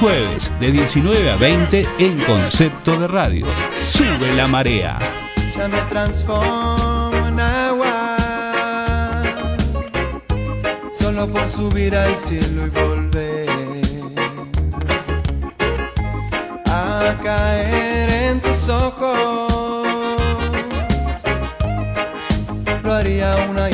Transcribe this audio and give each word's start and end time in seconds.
Jueves 0.00 0.50
de 0.58 0.72
19 0.72 1.30
a 1.30 1.36
20 1.36 1.86
en 1.98 2.18
concepto 2.20 2.98
de 2.98 3.06
radio. 3.06 3.44
Sube 3.84 4.34
la 4.34 4.46
marea. 4.46 4.98
Ya 5.54 5.68
me 5.68 5.76
transformo 5.90 7.26
en 7.28 7.38
agua. 7.38 8.16
Solo 10.98 11.28
por 11.28 11.46
subir 11.46 11.94
al 11.94 12.16
cielo 12.16 12.66
y 12.66 12.70
volver 12.70 13.50
a 16.66 17.14
caer 17.22 18.10
en 18.10 18.40
tus 18.40 18.70
ojos. 18.70 19.52
Lo 22.82 22.92
haría 22.94 23.36
una 23.50 23.69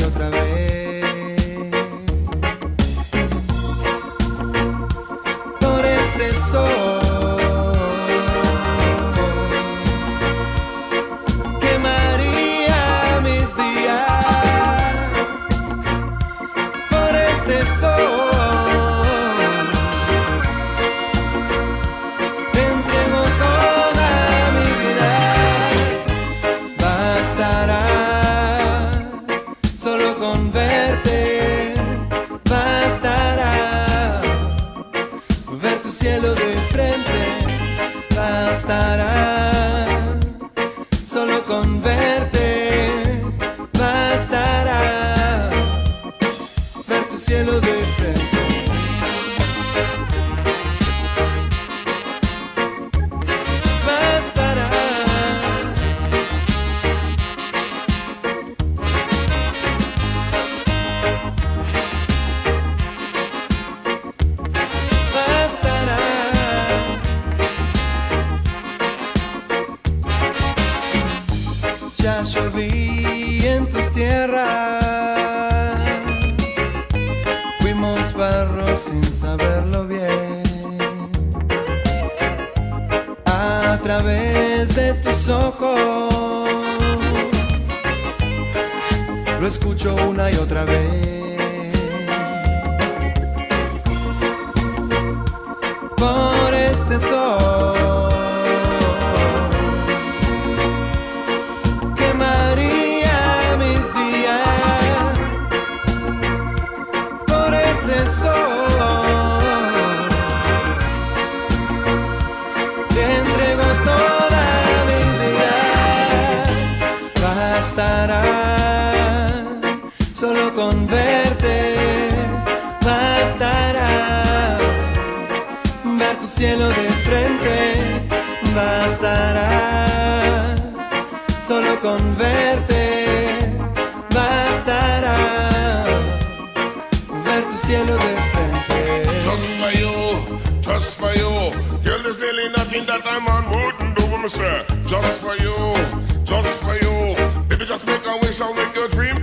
sound 148.47 148.59
like 148.59 148.77
your 148.77 148.89
dream 148.89 149.16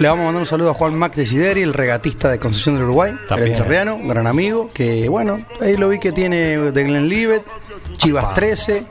Le 0.00 0.08
vamos 0.08 0.22
a 0.22 0.26
mandar 0.26 0.40
un 0.40 0.46
saludo 0.46 0.70
a 0.70 0.74
Juan 0.74 0.94
Mac 0.94 1.14
de 1.14 1.26
Sideri, 1.26 1.60
el 1.62 1.74
regatista 1.74 2.30
de 2.30 2.38
Concepción 2.38 2.74
del 2.74 2.84
Uruguay, 2.84 3.12
el 3.12 3.26
También. 3.26 3.52
entrerriano, 3.52 3.96
un 3.96 4.08
gran 4.08 4.26
amigo, 4.26 4.70
que 4.72 5.08
bueno, 5.10 5.36
ahí 5.60 5.76
lo 5.76 5.90
vi 5.90 5.98
que 5.98 6.10
tiene 6.10 6.56
de 6.72 6.84
Glenlivet, 6.84 7.44
Chivas 7.98 8.24
Apa. 8.24 8.34
13, 8.34 8.84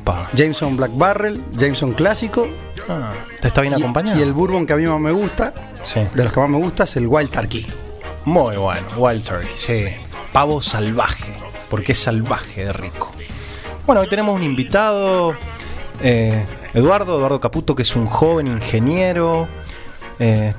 Opa. 0.00 0.28
Jameson 0.34 0.76
Black 0.76 0.90
Barrel, 0.94 1.44
Jameson 1.52 1.92
Clásico 1.94 2.48
Ah, 2.88 3.10
¿Te 3.40 3.48
está 3.48 3.60
bien 3.62 3.74
y, 3.76 3.80
acompañado? 3.80 4.18
y 4.18 4.22
el 4.22 4.32
bourbon 4.32 4.64
que 4.66 4.72
a 4.72 4.76
mí 4.76 4.86
más 4.86 5.00
me 5.00 5.10
gusta, 5.12 5.52
Sí. 5.82 6.00
de 6.14 6.22
los 6.24 6.32
que 6.32 6.38
más 6.40 6.48
me 6.50 6.58
gusta, 6.58 6.84
es 6.84 6.96
el 6.96 7.06
Wild 7.08 7.30
Turkey. 7.30 7.66
Muy 8.24 8.56
bueno, 8.56 8.86
Wild 8.96 9.24
Turkey, 9.24 9.48
sí. 9.56 9.86
Pavo 10.32 10.60
salvaje, 10.62 11.32
porque 11.70 11.92
es 11.92 11.98
salvaje 11.98 12.64
de 12.64 12.72
rico. 12.72 13.12
Bueno, 13.86 14.00
hoy 14.02 14.08
tenemos 14.08 14.34
un 14.34 14.42
invitado, 14.42 15.34
eh, 16.02 16.44
Eduardo, 16.74 17.18
Eduardo 17.18 17.40
Caputo, 17.40 17.74
que 17.76 17.82
es 17.82 17.94
un 17.96 18.06
joven 18.06 18.48
ingeniero. 18.48 19.48
Eh, 20.18 20.54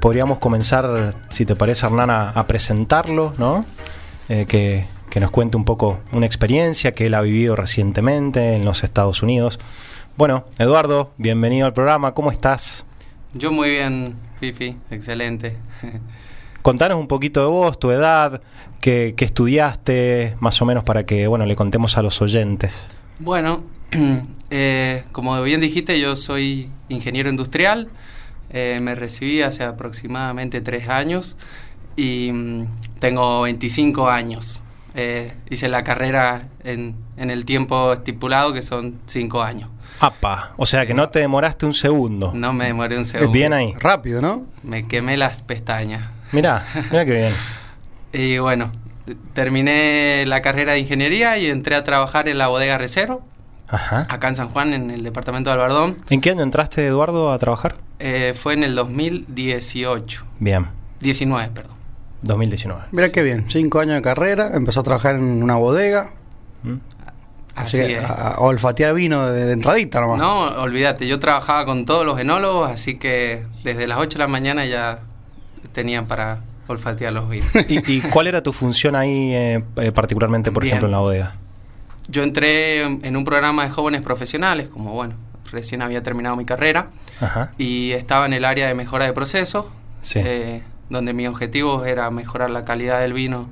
podríamos 0.00 0.38
comenzar, 0.38 1.14
si 1.28 1.46
te 1.46 1.56
parece, 1.56 1.86
Hernán, 1.86 2.10
a, 2.10 2.30
a 2.30 2.46
presentarlo, 2.46 3.34
¿no? 3.38 3.64
Eh, 4.28 4.46
que, 4.46 4.84
que 5.10 5.20
nos 5.20 5.30
cuente 5.30 5.56
un 5.56 5.64
poco 5.64 6.00
una 6.12 6.24
experiencia 6.24 6.92
que 6.92 7.06
él 7.06 7.14
ha 7.14 7.20
vivido 7.20 7.56
recientemente 7.56 8.54
en 8.54 8.64
los 8.64 8.84
Estados 8.84 9.22
Unidos. 9.22 9.58
Bueno, 10.16 10.44
Eduardo, 10.58 11.12
bienvenido 11.18 11.66
al 11.66 11.72
programa, 11.72 12.14
¿cómo 12.14 12.30
estás? 12.30 12.86
Yo 13.34 13.50
muy 13.50 13.70
bien, 13.70 14.16
Fifi, 14.38 14.76
excelente. 14.90 15.56
Contanos 16.62 16.98
un 16.98 17.08
poquito 17.08 17.40
de 17.40 17.46
vos, 17.46 17.78
tu 17.78 17.90
edad, 17.90 18.42
qué, 18.80 19.14
qué 19.16 19.24
estudiaste, 19.24 20.36
más 20.40 20.60
o 20.60 20.66
menos 20.66 20.84
para 20.84 21.04
que 21.06 21.26
bueno 21.26 21.46
le 21.46 21.56
contemos 21.56 21.96
a 21.96 22.02
los 22.02 22.20
oyentes. 22.22 22.88
Bueno, 23.18 23.64
eh, 24.50 25.04
como 25.12 25.40
bien 25.42 25.60
dijiste, 25.60 25.98
yo 25.98 26.16
soy 26.16 26.70
ingeniero 26.88 27.30
industrial. 27.30 27.88
Eh, 28.52 28.78
me 28.82 28.94
recibí 28.94 29.42
hace 29.42 29.62
aproximadamente 29.64 30.60
tres 30.60 30.88
años 30.88 31.36
y 31.96 32.30
mm, 32.32 32.66
tengo 32.98 33.42
25 33.42 34.08
años. 34.08 34.60
Eh, 34.94 35.32
hice 35.48 35.68
la 35.68 35.84
carrera 35.84 36.48
en, 36.64 36.96
en 37.16 37.30
el 37.30 37.44
tiempo 37.44 37.92
estipulado, 37.92 38.52
que 38.52 38.62
son 38.62 39.00
cinco 39.06 39.42
años. 39.42 39.70
Apa, 40.00 40.54
o 40.56 40.64
sea 40.64 40.86
que 40.86 40.94
no 40.94 41.08
te 41.10 41.18
demoraste 41.20 41.66
un 41.66 41.74
segundo. 41.74 42.32
No 42.34 42.52
me 42.52 42.64
demoré 42.66 42.96
un 42.96 43.04
segundo. 43.04 43.30
Bien 43.32 43.52
ahí. 43.52 43.74
Rápido, 43.78 44.22
¿no? 44.22 44.46
Me 44.62 44.88
quemé 44.88 45.16
las 45.16 45.42
pestañas. 45.42 46.10
Mirá, 46.32 46.66
mirá 46.90 47.04
qué 47.04 47.12
bien. 47.12 47.34
Y 48.12 48.38
bueno, 48.38 48.72
terminé 49.34 50.24
la 50.26 50.42
carrera 50.42 50.72
de 50.72 50.80
ingeniería 50.80 51.38
y 51.38 51.46
entré 51.46 51.76
a 51.76 51.84
trabajar 51.84 52.28
en 52.28 52.38
la 52.38 52.48
bodega 52.48 52.76
Recero. 52.76 53.22
Ajá. 53.70 54.06
acá 54.08 54.28
en 54.28 54.36
San 54.36 54.48
Juan, 54.48 54.72
en 54.74 54.90
el 54.90 55.02
departamento 55.02 55.50
de 55.50 55.54
Albardón. 55.54 55.96
¿En 56.10 56.20
qué 56.20 56.30
año 56.30 56.42
entraste, 56.42 56.86
Eduardo, 56.86 57.32
a 57.32 57.38
trabajar? 57.38 57.76
Eh, 57.98 58.34
fue 58.36 58.54
en 58.54 58.64
el 58.64 58.74
2018. 58.74 60.24
Bien, 60.40 60.66
19, 61.00 61.50
perdón. 61.54 61.72
2019. 62.22 62.82
Mira 62.92 63.10
qué 63.10 63.22
bien, 63.22 63.46
cinco 63.48 63.80
años 63.80 63.94
de 63.96 64.02
carrera, 64.02 64.50
empezó 64.54 64.80
a 64.80 64.82
trabajar 64.82 65.14
en 65.14 65.42
una 65.42 65.56
bodega, 65.56 66.10
¿Mm? 66.62 66.74
así, 67.54 67.78
Así 67.78 67.86
que 67.86 67.98
es. 67.98 68.04
a, 68.04 68.32
a 68.34 68.38
olfatear 68.40 68.92
vino 68.94 69.26
de, 69.30 69.44
de 69.46 69.52
entradita 69.52 70.00
nomás. 70.00 70.18
No, 70.18 70.42
olvídate, 70.62 71.06
yo 71.08 71.18
trabajaba 71.18 71.64
con 71.64 71.84
todos 71.86 72.04
los 72.04 72.18
enólogos, 72.20 72.70
así 72.70 72.96
que 72.98 73.44
desde 73.64 73.86
las 73.86 73.98
8 73.98 74.18
de 74.18 74.24
la 74.24 74.28
mañana 74.28 74.66
ya 74.66 75.00
tenía 75.72 76.06
para 76.06 76.40
olfatear 76.66 77.12
los 77.12 77.28
vinos. 77.30 77.48
¿Y, 77.68 77.90
y 77.90 78.00
cuál 78.02 78.26
era 78.26 78.42
tu 78.42 78.52
función 78.52 78.96
ahí, 78.96 79.32
eh, 79.34 79.64
eh, 79.76 79.92
particularmente, 79.92 80.52
por 80.52 80.62
Bien. 80.62 80.72
ejemplo, 80.74 80.88
en 80.88 80.92
la 80.92 80.98
bodega? 80.98 81.34
Yo 82.10 82.22
entré 82.22 82.82
en 82.82 83.16
un 83.16 83.24
programa 83.24 83.64
de 83.64 83.70
jóvenes 83.70 84.02
profesionales, 84.02 84.68
como 84.68 84.92
bueno, 84.92 85.14
recién 85.50 85.82
había 85.82 86.02
terminado 86.02 86.36
mi 86.36 86.44
carrera, 86.44 86.86
Ajá. 87.20 87.52
y 87.58 87.92
estaba 87.92 88.26
en 88.26 88.32
el 88.32 88.44
área 88.44 88.66
de 88.66 88.74
mejora 88.74 89.04
de 89.06 89.12
procesos, 89.12 89.66
Sí. 90.02 90.20
eh, 90.24 90.62
donde 90.88 91.12
mi 91.12 91.26
objetivo 91.26 91.84
era 91.84 92.10
mejorar 92.10 92.50
la 92.50 92.64
calidad 92.64 93.00
del 93.00 93.12
vino 93.12 93.48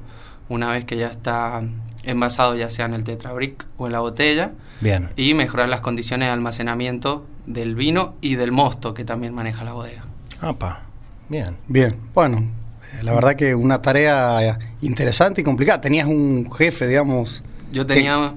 una 0.49 0.70
vez 0.72 0.84
que 0.84 0.96
ya 0.96 1.08
está 1.08 1.60
envasado, 2.05 2.56
ya 2.56 2.70
sea 2.70 2.87
en 2.87 2.94
el 2.94 3.05
tetrabric 3.05 3.66
o 3.76 3.87
en 3.87 3.93
la 3.93 4.00
botella, 4.00 4.52
Bien. 4.81 5.11
y 5.16 5.34
mejorar 5.34 5.69
las 5.69 5.81
condiciones 5.82 6.26
de 6.28 6.32
almacenamiento 6.32 7.26
del 7.46 7.75
vino 7.75 8.14
y 8.20 8.37
del 8.37 8.50
mosto 8.52 8.94
que 8.94 9.04
también 9.04 9.34
maneja 9.34 9.62
la 9.64 9.72
bodega. 9.75 10.04
Apa. 10.40 10.82
Bien. 11.28 11.56
Bien, 11.66 11.96
bueno, 12.14 12.38
eh, 12.99 13.02
la 13.02 13.12
verdad 13.14 13.34
que 13.34 13.54
una 13.54 13.82
tarea 13.82 14.58
interesante 14.81 15.43
y 15.43 15.44
complicada. 15.44 15.81
Tenías 15.81 16.06
un 16.06 16.50
jefe, 16.56 16.87
digamos. 16.87 17.43
Yo 17.70 17.84
tenía, 17.84 18.32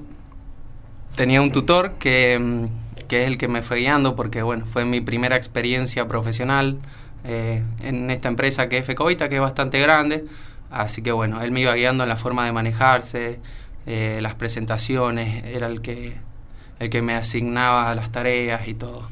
tenía 1.14 1.40
un 1.42 1.52
tutor 1.52 1.92
que, 1.98 2.38
mm, 2.38 3.06
que 3.08 3.22
es 3.22 3.26
el 3.26 3.38
que 3.38 3.48
me 3.48 3.62
fue 3.62 3.78
guiando 3.78 4.16
porque 4.16 4.42
bueno, 4.42 4.66
fue 4.66 4.84
mi 4.84 5.00
primera 5.00 5.36
experiencia 5.36 6.08
profesional 6.08 6.78
eh, 7.24 7.62
en 7.80 8.10
esta 8.10 8.28
empresa 8.28 8.68
que 8.68 8.78
es 8.78 8.86
Fecoita, 8.86 9.28
que 9.28 9.36
es 9.36 9.40
bastante 9.40 9.78
grande. 9.80 10.24
Así 10.70 11.02
que 11.02 11.12
bueno, 11.12 11.42
él 11.42 11.52
me 11.52 11.60
iba 11.60 11.74
guiando 11.74 12.02
en 12.02 12.08
la 12.08 12.16
forma 12.16 12.46
de 12.46 12.52
manejarse, 12.52 13.38
eh, 13.86 14.18
las 14.22 14.34
presentaciones, 14.34 15.44
era 15.44 15.66
el 15.66 15.82
que, 15.82 16.16
el 16.78 16.90
que 16.90 17.02
me 17.02 17.14
asignaba 17.14 17.94
las 17.94 18.10
tareas 18.10 18.66
y 18.66 18.74
todo. 18.74 19.08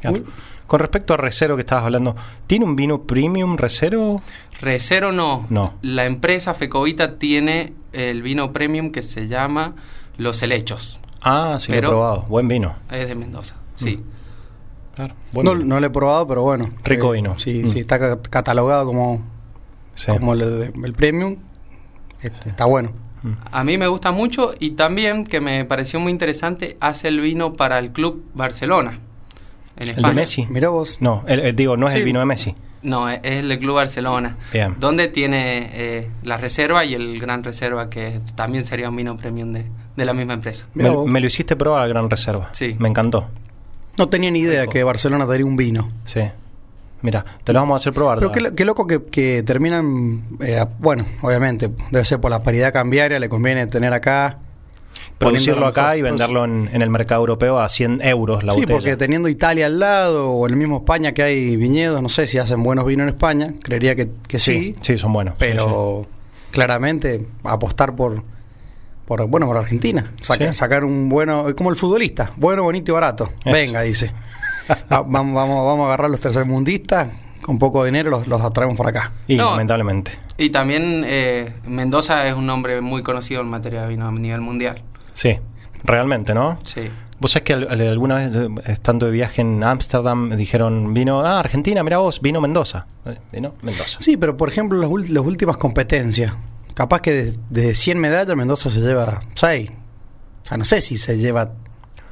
Claro. 0.00 0.22
Con 0.66 0.80
respecto 0.80 1.14
a 1.14 1.16
Recero 1.16 1.56
que 1.56 1.62
estabas 1.62 1.84
hablando, 1.84 2.16
¿tiene 2.46 2.64
un 2.64 2.76
vino 2.76 3.02
premium 3.02 3.56
Recero? 3.56 4.20
Recero 4.60 5.12
no. 5.12 5.46
No. 5.50 5.74
La 5.82 6.04
empresa 6.04 6.54
Fecoita 6.54 7.18
tiene 7.18 7.72
el 7.92 8.22
vino 8.22 8.52
premium 8.52 8.90
que 8.90 9.02
se 9.02 9.28
llama 9.28 9.74
Los 10.16 10.42
Helechos. 10.42 11.00
Ah, 11.22 11.56
sí, 11.58 11.68
lo 11.72 11.76
Pero- 11.76 11.88
he 11.88 11.90
probado. 11.90 12.22
Buen 12.28 12.48
vino. 12.48 12.74
Es 12.90 13.08
de 13.08 13.14
Mendoza, 13.14 13.56
sí. 13.74 14.02
Claro. 14.94 15.14
Buen 15.32 15.68
No, 15.68 15.80
lo 15.80 15.86
he 15.86 15.90
probado, 15.90 16.26
pero 16.28 16.42
bueno. 16.42 16.70
Rico 16.84 17.12
eh, 17.14 17.16
vino. 17.16 17.38
Sí, 17.38 17.62
Mm. 17.64 17.68
sí, 17.68 17.80
está 17.80 17.98
ca- 17.98 18.20
catalogado 18.22 18.86
como, 18.86 19.22
Sí. 19.94 20.06
como 20.12 20.34
el, 20.34 20.94
premium. 20.96 21.36
Es- 22.22 22.46
Está 22.46 22.64
bueno. 22.66 22.92
A 23.50 23.64
mí 23.64 23.78
me 23.78 23.86
gusta 23.86 24.12
mucho 24.12 24.52
y 24.60 24.72
también 24.72 25.24
que 25.24 25.40
me 25.40 25.64
pareció 25.64 25.98
muy 25.98 26.12
interesante 26.12 26.76
hace 26.80 27.08
el 27.08 27.20
vino 27.20 27.54
para 27.54 27.78
el 27.78 27.90
club 27.90 28.22
Barcelona 28.34 29.00
en 29.78 29.88
¿El 29.88 30.02
de 30.02 30.12
Messi? 30.12 30.46
Mirá 30.50 30.68
vos. 30.68 30.98
No, 31.00 31.24
el- 31.26 31.40
el- 31.40 31.56
digo, 31.56 31.76
no 31.78 31.88
es 31.88 31.94
el 31.94 32.00
Sí. 32.00 32.04
vino 32.04 32.20
de 32.20 32.26
Messi. 32.26 32.54
No, 32.84 33.08
es 33.08 33.20
el 33.24 33.58
club 33.58 33.76
Barcelona. 33.76 34.36
Bien. 34.52 34.76
Donde 34.78 35.08
tiene 35.08 35.70
eh, 35.72 36.10
la 36.22 36.36
reserva 36.36 36.84
y 36.84 36.94
el 36.94 37.18
gran 37.18 37.42
reserva 37.42 37.90
que 37.90 38.20
también 38.36 38.64
sería 38.64 38.90
un 38.90 38.96
vino 38.96 39.16
premium 39.16 39.52
de, 39.52 39.64
de 39.96 40.04
la 40.04 40.12
misma 40.12 40.34
empresa. 40.34 40.66
Me, 40.74 40.88
lo 40.90 41.26
hiciste 41.26 41.56
probar 41.56 41.82
a 41.82 41.86
Gran 41.86 42.10
Reserva. 42.10 42.50
Sí. 42.52 42.76
Me 42.78 42.88
encantó. 42.88 43.26
No 43.96 44.08
tenía 44.08 44.30
ni 44.30 44.40
idea 44.40 44.66
que 44.66 44.84
Barcelona 44.84 45.26
tenía 45.26 45.46
un 45.46 45.56
vino. 45.56 45.90
Sí. 46.04 46.20
Mira, 47.00 47.24
te 47.42 47.52
lo 47.52 47.60
vamos 47.60 47.74
a 47.74 47.76
hacer 47.76 47.92
probar. 47.92 48.18
Pero 48.18 48.32
qué, 48.32 48.54
qué 48.54 48.64
loco 48.64 48.86
que, 48.86 49.02
que 49.04 49.42
terminan, 49.42 50.24
eh, 50.40 50.64
bueno, 50.78 51.04
obviamente, 51.22 51.70
debe 51.90 52.04
ser 52.04 52.20
por 52.20 52.30
la 52.30 52.42
paridad 52.42 52.72
cambiaria, 52.72 53.18
le 53.18 53.28
conviene 53.28 53.66
tener 53.66 53.92
acá. 53.92 54.38
Producirlo 55.18 55.66
acá 55.66 55.96
y 55.96 56.02
venderlo 56.02 56.44
en, 56.44 56.68
en 56.72 56.82
el 56.82 56.90
mercado 56.90 57.20
europeo 57.20 57.58
a 57.60 57.68
100 57.68 58.00
euros 58.02 58.42
la 58.42 58.52
sí, 58.52 58.60
botella. 58.60 58.76
porque 58.78 58.96
teniendo 58.96 59.28
Italia 59.28 59.66
al 59.66 59.78
lado 59.78 60.30
o 60.30 60.46
el 60.46 60.56
mismo 60.56 60.78
España 60.78 61.12
que 61.12 61.22
hay 61.22 61.56
viñedos, 61.56 62.02
no 62.02 62.08
sé 62.08 62.26
si 62.26 62.38
hacen 62.38 62.62
buenos 62.62 62.84
vinos 62.84 63.04
en 63.04 63.08
España, 63.10 63.54
creería 63.62 63.94
que, 63.94 64.10
que 64.28 64.38
sí, 64.38 64.74
sí, 64.74 64.76
sí, 64.80 64.98
son 64.98 65.12
buenos. 65.12 65.34
pero 65.38 66.06
claramente 66.50 67.26
apostar 67.44 67.94
por, 67.96 68.22
por 69.06 69.26
bueno, 69.28 69.46
por 69.46 69.56
Argentina, 69.56 70.12
Saca- 70.22 70.52
Sí. 70.52 70.58
sacar 70.58 70.84
un 70.84 71.08
bueno, 71.08 71.46
como 71.56 71.70
el 71.70 71.76
futbolista, 71.76 72.32
bueno, 72.36 72.62
bonito 72.64 72.92
y 72.92 72.94
barato. 72.94 73.30
Eso. 73.44 73.52
Venga, 73.54 73.82
dice. 73.82 74.10
Va- 74.92 75.02
vamos, 75.02 75.34
vamos, 75.34 75.64
vamos 75.66 75.84
a 75.84 75.86
agarrar 75.88 76.10
los 76.10 76.20
tercermundistas, 76.20 77.08
con 77.42 77.58
poco 77.58 77.84
dinero 77.84 78.10
los, 78.10 78.26
los 78.26 78.40
atraemos 78.42 78.76
por 78.76 78.86
acá. 78.88 79.12
Y 79.28 79.36
No. 79.36 79.50
lamentablemente. 79.52 80.12
Y 80.38 80.50
también 80.50 81.02
eh, 81.06 81.52
Mendoza 81.66 82.26
es 82.26 82.34
un 82.34 82.46
nombre 82.46 82.80
muy 82.80 83.02
conocido 83.02 83.42
en 83.42 83.48
materia 83.48 83.82
de 83.82 83.88
vino 83.88 84.08
a 84.08 84.10
nivel 84.12 84.40
mundial. 84.40 84.82
Sí, 85.14 85.38
realmente, 85.82 86.34
¿no? 86.34 86.58
Sí. 86.64 86.90
Vos 87.20 87.30
sabés 87.32 87.44
que 87.44 87.52
al- 87.54 87.68
al- 87.70 87.80
alguna 87.88 88.16
vez, 88.16 88.34
eh, 88.34 88.48
estando 88.66 89.06
de 89.06 89.12
viaje 89.12 89.40
en 89.40 89.62
Ámsterdam, 89.64 90.28
me 90.28 90.36
dijeron, 90.36 90.92
vino, 90.92 91.22
ah, 91.22 91.38
Argentina, 91.40 91.82
mira 91.82 91.98
vos, 91.98 92.20
vino 92.20 92.40
Mendoza. 92.40 92.86
Eh, 93.06 93.18
Vino 93.32 93.54
Mendoza. 93.62 93.98
Sí, 94.02 94.16
pero 94.16 94.36
por 94.36 94.48
ejemplo, 94.50 94.78
las, 94.78 94.90
últimas 95.24 95.56
competencias, 95.56 96.34
capaz 96.74 97.00
que 97.00 97.12
de, 97.12 97.34
de 97.50 97.74
100 97.74 97.98
medallas 97.98 98.36
Mendoza 98.36 98.68
se 98.68 98.80
lleva 98.80 99.22
6. 99.34 99.70
O 100.42 100.46
sea, 100.46 100.56
no 100.58 100.64
sé 100.66 100.80
si 100.82 100.96
se 100.98 101.16
lleva 101.16 101.52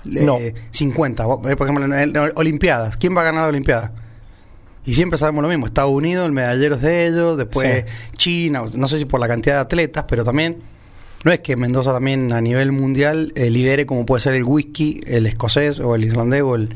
eh, 0.06 0.22
No. 0.24 0.38
50. 0.70 1.26
Vos, 1.26 1.50
eh, 1.50 1.56
Por 1.56 1.66
ejemplo, 1.66 1.84
en, 1.84 2.16
en 2.16 2.32
Olimpiadas. 2.36 2.96
¿Quién 2.96 3.14
va 3.16 3.20
a 3.20 3.24
ganar 3.24 3.42
la 3.42 3.48
Olimpiada? 3.48 3.92
Y 4.86 4.94
siempre 4.94 5.18
sabemos 5.18 5.42
lo 5.42 5.48
mismo. 5.48 5.66
Estados 5.66 5.92
Unidos, 5.92 6.24
el 6.26 6.32
medallero 6.32 6.76
es 6.76 6.82
de 6.82 7.06
ellos, 7.06 7.36
después 7.36 7.84
China, 8.16 8.62
no 8.74 8.88
sé 8.88 8.98
si 8.98 9.04
por 9.04 9.20
la 9.20 9.28
cantidad 9.28 9.56
de 9.56 9.60
atletas, 9.60 10.04
pero 10.08 10.24
también 10.24 10.58
no 11.24 11.32
es 11.32 11.40
que 11.40 11.56
Mendoza 11.56 11.92
también 11.92 12.32
a 12.32 12.40
nivel 12.40 12.72
mundial 12.72 13.32
eh, 13.36 13.50
lidere 13.50 13.86
como 13.86 14.04
puede 14.06 14.20
ser 14.20 14.34
el 14.34 14.44
whisky, 14.44 15.00
el 15.06 15.26
escocés 15.26 15.80
o 15.80 15.94
el 15.94 16.04
irlandés 16.04 16.42
o 16.42 16.54
el, 16.56 16.74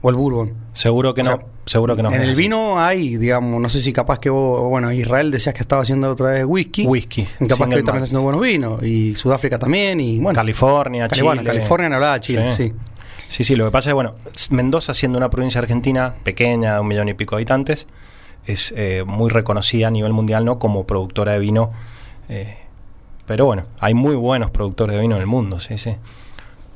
o 0.00 0.10
el 0.10 0.16
bourbon. 0.16 0.54
Seguro 0.72 1.12
que 1.14 1.20
O 1.20 1.24
no, 1.24 1.30
sea, 1.30 1.46
seguro 1.66 1.94
que 1.96 2.02
no. 2.02 2.10
En 2.12 2.22
el 2.22 2.34
vino 2.34 2.78
hay, 2.80 3.16
digamos, 3.16 3.60
no 3.60 3.68
sé 3.68 3.80
si 3.80 3.92
capaz 3.92 4.18
que 4.18 4.30
vos, 4.30 4.62
bueno, 4.68 4.90
Israel 4.92 5.30
decías 5.30 5.54
que 5.54 5.60
estaba 5.62 5.82
haciendo 5.82 6.10
otra 6.10 6.30
vez 6.30 6.44
whisky. 6.46 6.86
Whisky, 6.86 7.26
Y 7.40 7.46
capaz 7.46 7.68
que 7.68 7.74
hoy 7.76 7.82
también 7.82 8.04
está 8.04 8.16
haciendo 8.16 8.22
buenos 8.22 8.40
vinos. 8.40 8.82
Y 8.82 9.14
Sudáfrica 9.14 9.58
también. 9.58 10.00
Y 10.00 10.18
bueno, 10.18 10.34
California, 10.36 11.02
Cali- 11.08 11.14
Chile. 11.14 11.22
bueno, 11.24 11.44
California 11.44 11.88
no 11.90 11.94
hablaba 11.96 12.14
de 12.14 12.20
Chile, 12.20 12.52
sí. 12.56 12.72
Sí, 13.28 13.44
sí, 13.44 13.56
lo 13.56 13.64
que 13.66 13.70
pasa 13.70 13.90
es, 13.90 13.94
bueno, 13.94 14.14
Mendoza 14.50 14.92
siendo 14.94 15.16
una 15.18 15.30
provincia 15.30 15.58
argentina 15.60 16.14
pequeña, 16.22 16.80
un 16.80 16.88
millón 16.88 17.08
y 17.08 17.14
pico 17.14 17.34
de 17.36 17.40
habitantes, 17.40 17.86
es 18.44 18.74
eh, 18.76 19.04
muy 19.06 19.30
reconocida 19.30 19.88
a 19.88 19.90
nivel 19.90 20.12
mundial, 20.12 20.44
¿no? 20.44 20.58
Como 20.58 20.86
productora 20.86 21.32
de 21.32 21.38
vino. 21.38 21.70
eh, 22.28 22.56
pero 23.26 23.44
bueno, 23.46 23.64
hay 23.80 23.94
muy 23.94 24.14
buenos 24.16 24.50
productores 24.50 24.94
de 24.96 25.02
vino 25.02 25.14
en 25.16 25.20
el 25.20 25.26
mundo, 25.26 25.60
sí, 25.60 25.78
sí. 25.78 25.96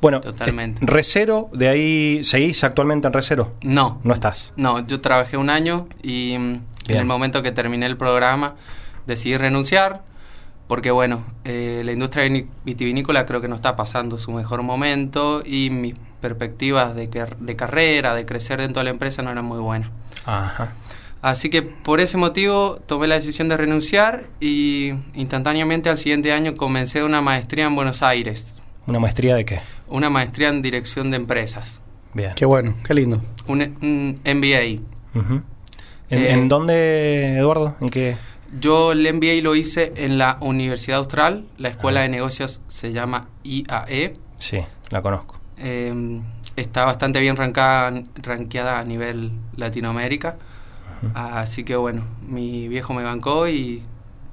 Bueno, 0.01 0.21
Totalmente. 0.21 0.83
eh, 0.83 0.87
Recero, 0.87 1.49
de 1.53 1.67
ahí, 1.69 2.23
¿seguís 2.23 2.63
actualmente 2.63 3.07
en 3.07 3.13
Recero? 3.13 3.53
No. 3.63 3.99
No 4.03 4.13
estás. 4.13 4.53
No, 4.55 4.85
yo 4.85 5.01
trabajé 5.01 5.37
un 5.37 5.49
año 5.49 5.87
y 6.03 6.35
mm, 6.37 6.61
en 6.89 6.97
el 6.97 7.05
momento 7.05 7.41
que 7.41 7.51
terminé 7.51 7.87
el 7.87 7.97
programa 7.97 8.55
decidí 9.07 9.37
renunciar 9.37 10.03
porque 10.67 10.91
bueno, 10.91 11.23
eh, 11.45 11.81
la 11.85 11.93
industria 11.93 12.29
vitivinícola 12.65 13.25
creo 13.25 13.39
que 13.41 13.47
no 13.47 13.55
está 13.55 13.75
pasando 13.75 14.19
su 14.19 14.31
mejor 14.33 14.61
momento 14.63 15.41
y 15.45 15.69
mis 15.71 15.95
perspectivas 16.21 16.93
de, 16.93 17.09
que- 17.09 17.25
de 17.39 17.55
carrera, 17.55 18.13
de 18.13 18.25
crecer 18.25 18.59
dentro 18.59 18.81
de 18.81 18.85
la 18.85 18.89
empresa 18.91 19.21
no 19.23 19.31
eran 19.31 19.45
muy 19.45 19.59
buenas. 19.59 19.89
Ajá. 20.25 20.73
Así 21.21 21.49
que 21.49 21.61
por 21.63 21.99
ese 21.99 22.17
motivo 22.17 22.79
tomé 22.85 23.07
la 23.07 23.15
decisión 23.15 23.49
de 23.49 23.57
renunciar 23.57 24.25
y 24.39 24.91
instantáneamente 25.15 25.89
al 25.89 25.97
siguiente 25.97 26.31
año 26.31 26.55
comencé 26.55 27.03
una 27.03 27.21
maestría 27.21 27.65
en 27.65 27.75
Buenos 27.75 28.03
Aires, 28.03 28.61
¿Una 28.85 28.99
maestría 28.99 29.35
de 29.35 29.43
qué? 29.43 29.59
una 29.89 30.09
maestría 30.09 30.49
en 30.49 30.61
dirección 30.61 31.09
de 31.11 31.17
empresas, 31.17 31.81
Bien. 32.13 32.31
qué 32.35 32.45
bueno, 32.45 32.75
qué 32.85 32.93
lindo. 32.93 33.21
un, 33.47 33.61
un 33.81 34.19
MBA. 34.23 34.81
Ujú. 35.19 35.41
¿En, 36.09 36.19
Eh, 36.23 36.31
en 36.31 36.47
dónde, 36.47 37.37
Eduardo? 37.37 37.75
¿En 37.81 37.89
qué? 37.89 38.15
Yo 38.61 38.93
el 38.93 39.01
MBA 39.13 39.41
lo 39.43 39.55
hice 39.55 39.91
en 39.97 40.17
la 40.17 40.37
Universidad 40.39 40.99
Austral, 40.99 41.45
la 41.57 41.67
Escuela 41.69 41.99
Ah. 41.99 42.03
de 42.03 42.09
Negocios 42.09 42.61
se 42.69 42.93
llama 42.93 43.27
IAE. 43.43 44.13
Sí, 44.37 44.59
la 44.89 45.01
conozco. 45.01 45.37
Eh, 45.57 46.21
está 46.55 46.85
bastante 46.85 47.19
bien 47.19 47.35
rancada, 47.35 47.91
rankeada 48.15 48.79
a 48.79 48.83
nivel 48.85 49.31
Latinoamérica. 49.57 50.37
Así 51.13 51.63
que 51.63 51.75
bueno, 51.75 52.03
mi 52.27 52.67
viejo 52.67 52.93
me 52.93 53.03
bancó 53.03 53.47
y, 53.47 53.83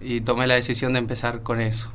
y 0.01 0.21
tomé 0.23 0.47
la 0.47 0.55
decisión 0.55 0.93
de 0.95 0.99
empezar 1.01 1.43
con 1.43 1.61
eso. 1.61 1.91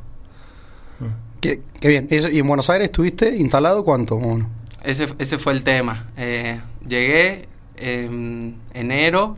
Qué, 1.41 1.61
qué 1.79 1.87
bien. 1.87 2.07
Eso- 2.09 2.29
¿Y 2.29 2.39
en 2.39 2.47
Buenos 2.47 2.69
Aires 2.69 2.85
estuviste 2.87 3.35
instalado 3.37 3.83
cuánto? 3.85 4.17
Bueno, 4.17 4.49
Ese, 4.83 5.07
ese 5.19 5.37
fue 5.37 5.53
el 5.53 5.63
tema. 5.63 6.07
Eh, 6.17 6.59
llegué 6.87 7.47
en 7.77 8.57
enero 8.73 9.37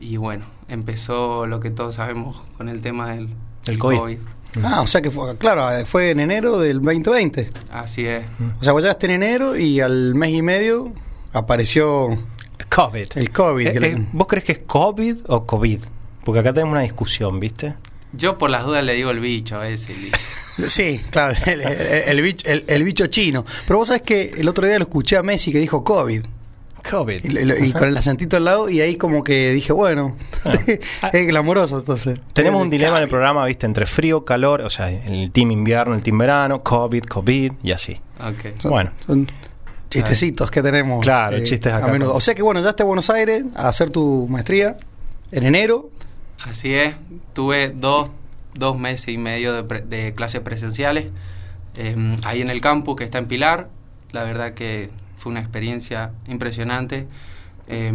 y 0.00 0.16
bueno, 0.18 0.44
empezó 0.68 1.46
lo 1.46 1.60
que 1.60 1.70
todos 1.70 1.94
sabemos 1.94 2.44
con 2.56 2.68
el 2.68 2.82
tema 2.82 3.10
del, 3.12 3.30
El 3.66 3.78
COVID. 3.78 4.18
Ah, 4.62 4.80
o 4.82 4.86
sea 4.86 5.00
que 5.02 5.10
fue, 5.10 5.36
claro, 5.36 5.70
eh, 5.76 5.84
fue 5.84 6.10
en 6.10 6.20
enero 6.20 6.58
del 6.58 6.80
2020. 6.80 7.50
Así 7.70 8.06
es. 8.06 8.24
O 8.60 8.62
sea, 8.64 8.72
vos 8.72 8.82
llegaste 8.82 9.06
en 9.06 9.12
enero 9.12 9.56
y 9.56 9.80
al 9.80 10.14
mes 10.14 10.30
y 10.30 10.42
medio 10.42 10.92
apareció 11.32 12.18
COVID. 12.68 13.06
el 13.16 13.30
COVID. 13.30 13.66
Eh, 13.66 13.78
eh, 13.82 14.06
¿Vos 14.12 14.26
crees 14.26 14.44
que 14.44 14.52
es 14.52 14.58
COVID 14.66 15.16
o 15.28 15.46
COVID? 15.46 15.80
Porque 16.24 16.40
acá 16.40 16.52
tenemos 16.52 16.72
una 16.72 16.82
discusión, 16.82 17.40
¿viste? 17.40 17.74
Yo 18.12 18.38
por 18.38 18.50
las 18.50 18.64
dudas 18.64 18.84
le 18.84 18.94
digo 18.94 19.10
el 19.10 19.20
bicho 19.20 19.58
a 19.58 19.68
ese. 19.68 19.92
li- 19.94 20.10
Sí, 20.68 21.00
claro, 21.10 21.36
el, 21.46 21.60
el- 21.60 21.68
el 22.08 22.20
bicho, 22.22 22.48
el- 22.50 22.64
el 22.66 22.82
bicho 22.84 23.06
chino. 23.06 23.44
Pero 23.66 23.78
vos 23.78 23.88
sabés 23.88 24.02
que 24.02 24.30
el 24.38 24.48
otro 24.48 24.66
día 24.66 24.78
lo 24.78 24.84
escuché 24.84 25.16
a 25.16 25.22
Messi 25.22 25.52
que 25.52 25.58
dijo 25.58 25.84
COVID. 25.84 26.22
COVID. 26.90 27.24
Y, 27.24 27.28
lo- 27.44 27.56
y 27.64 27.72
con 27.72 27.88
el 27.88 27.96
acentito 27.96 28.36
al 28.38 28.44
lado, 28.44 28.70
y 28.70 28.80
ahí 28.80 28.96
como 28.96 29.22
que 29.22 29.52
dije, 29.52 29.72
bueno, 29.72 30.16
es 31.12 31.26
glamoroso 31.26 31.78
entonces. 31.80 32.18
Tenemos 32.32 32.62
un 32.62 32.70
dilema 32.70 32.96
en 32.96 33.02
el 33.04 33.08
programa, 33.08 33.44
¿viste? 33.46 33.66
Entre 33.66 33.84
frío, 33.86 34.24
calor, 34.24 34.62
o 34.62 34.70
sea, 34.70 34.88
el 34.90 35.30
team 35.30 35.50
invierno, 35.50 35.94
el 35.94 36.02
team 36.02 36.16
verano, 36.18 36.62
COVID, 36.62 37.02
COVID 37.04 37.52
y 37.62 37.72
así. 37.72 38.00
Ok. 38.20 38.58
Son- 38.60 38.70
Bueno. 38.70 38.90
Son 39.06 39.26
chistecitos 39.90 40.50
que 40.50 40.62
tenemos. 40.62 41.00
eh, 41.00 41.02
Claro, 41.04 41.38
chistes 41.40 41.72
acá 41.72 41.86
a 41.86 41.88
menudo. 41.92 42.14
O 42.14 42.20
sea 42.20 42.34
que 42.34 42.42
bueno, 42.42 42.60
ya 42.62 42.74
a 42.78 42.84
Buenos 42.84 43.10
Aires 43.10 43.44
a 43.56 43.68
hacer 43.68 43.90
tu 43.90 44.26
maestría 44.28 44.76
en 45.32 45.44
enero. 45.44 45.90
Así 46.40 46.72
es. 46.74 46.94
Tuve 47.32 47.70
dos, 47.70 48.10
dos 48.54 48.78
meses 48.78 49.08
y 49.08 49.18
medio 49.18 49.52
de, 49.54 49.64
pre- 49.64 49.80
de 49.82 50.14
clases 50.14 50.40
presenciales 50.40 51.10
eh, 51.76 52.16
ahí 52.24 52.40
en 52.40 52.50
el 52.50 52.60
campus 52.60 52.96
que 52.96 53.04
está 53.04 53.18
en 53.18 53.26
Pilar. 53.26 53.68
La 54.12 54.22
verdad 54.24 54.54
que 54.54 54.90
fue 55.16 55.30
una 55.32 55.40
experiencia 55.40 56.12
impresionante. 56.28 57.06
Eh, 57.66 57.92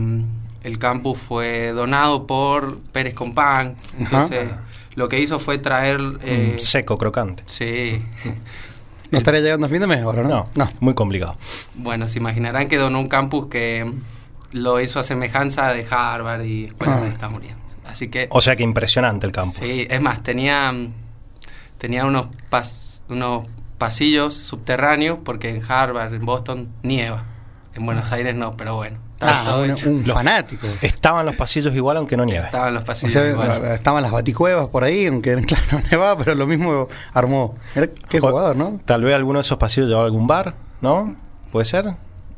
el 0.63 0.79
campus 0.79 1.17
fue 1.19 1.71
donado 1.73 2.25
por 2.27 2.79
Pérez 2.93 3.13
Compán. 3.13 3.75
Entonces, 3.97 4.50
lo 4.95 5.07
que 5.09 5.19
hizo 5.19 5.39
fue 5.39 5.57
traer... 5.57 6.00
eh, 6.21 6.53
Mm, 6.55 6.59
seco, 6.59 6.97
crocante. 6.97 7.43
sí. 7.47 8.01
No 9.13 9.17
estaría 9.20 9.39
llegando 9.41 9.67
a 9.67 9.70
fin 9.70 9.79
de 9.79 9.88
mes 9.88 10.01
ahora, 10.01 10.24
¿no? 10.24 10.48
No, 10.55 10.67
muy 10.82 10.93
complicado. 10.93 11.38
Bueno, 11.75 12.10
se 12.10 12.17
imaginarán 12.20 12.67
que 12.67 12.77
donó 12.77 13.00
un 13.00 13.08
campus 13.08 13.48
que 13.48 13.89
lo 14.51 14.82
hizo 14.82 15.00
a 15.00 15.03
semejanza 15.03 15.70
de 15.70 15.86
Harvard 15.89 16.43
y 16.43 16.65
escuelas 16.65 16.98
Ah. 17.00 17.03
de 17.03 17.10
Estados 17.10 17.38
Unidos. 17.38 17.58
Así 17.86 18.08
que... 18.10 18.27
O 18.32 18.41
sea 18.41 18.55
que 18.55 18.63
impresionante 18.63 19.25
el 19.25 19.32
campo. 19.32 19.53
Sí, 19.58 19.88
es 19.89 20.01
más, 20.01 20.24
tenía, 20.24 20.74
tenía 21.77 22.05
unos, 22.05 22.27
pas- 22.51 23.01
unos 23.10 23.46
pasillos 23.77 24.34
subterráneos 24.36 25.20
porque 25.24 25.50
en 25.50 25.62
Harvard, 25.67 26.13
en 26.13 26.25
Boston, 26.25 26.70
nieva. 26.82 27.25
En 27.75 27.86
Buenos 27.86 28.12
Aires 28.12 28.36
no, 28.36 28.55
pero 28.58 28.75
bueno. 28.75 28.98
Ah, 29.22 29.58
un, 29.58 29.93
un 29.93 30.03
fanático. 30.05 30.67
Estaban 30.82 31.25
los 31.25 31.36
pasillos 31.36 31.74
igual 31.75 31.96
aunque 31.98 32.17
no 32.17 32.25
nieve. 32.25 32.46
Estaban 32.46 32.74
los 32.74 32.84
O 32.84 32.86
pasillos 32.86 33.13
sea, 33.13 33.29
igual. 33.29 33.63
estaban 33.72 34.03
las 34.03 34.12
baticuevas 34.12 34.67
por 34.67 34.84
ahí, 34.84 35.05
aunque 35.05 35.36
claro, 35.48 35.63
no 35.72 35.79
nevaba, 35.91 36.17
pero 36.24 36.36
lo 36.36 36.46
mismo 36.48 36.88
armó. 37.13 37.55
Qué 38.10 38.17
O- 38.20 38.29
jugador, 38.29 38.55
¿no? 38.55 38.82
Tal 38.86 39.03
vez 39.03 39.15
alguno 39.15 39.39
de 39.39 39.41
esos 39.41 39.58
pasillos 39.58 39.88
llevaba 39.89 40.05
algún 40.05 40.27
bar, 40.27 40.55
¿no? 40.82 41.15
¿Puede 41.51 41.65
ser? 41.65 41.86
No, 41.86 41.96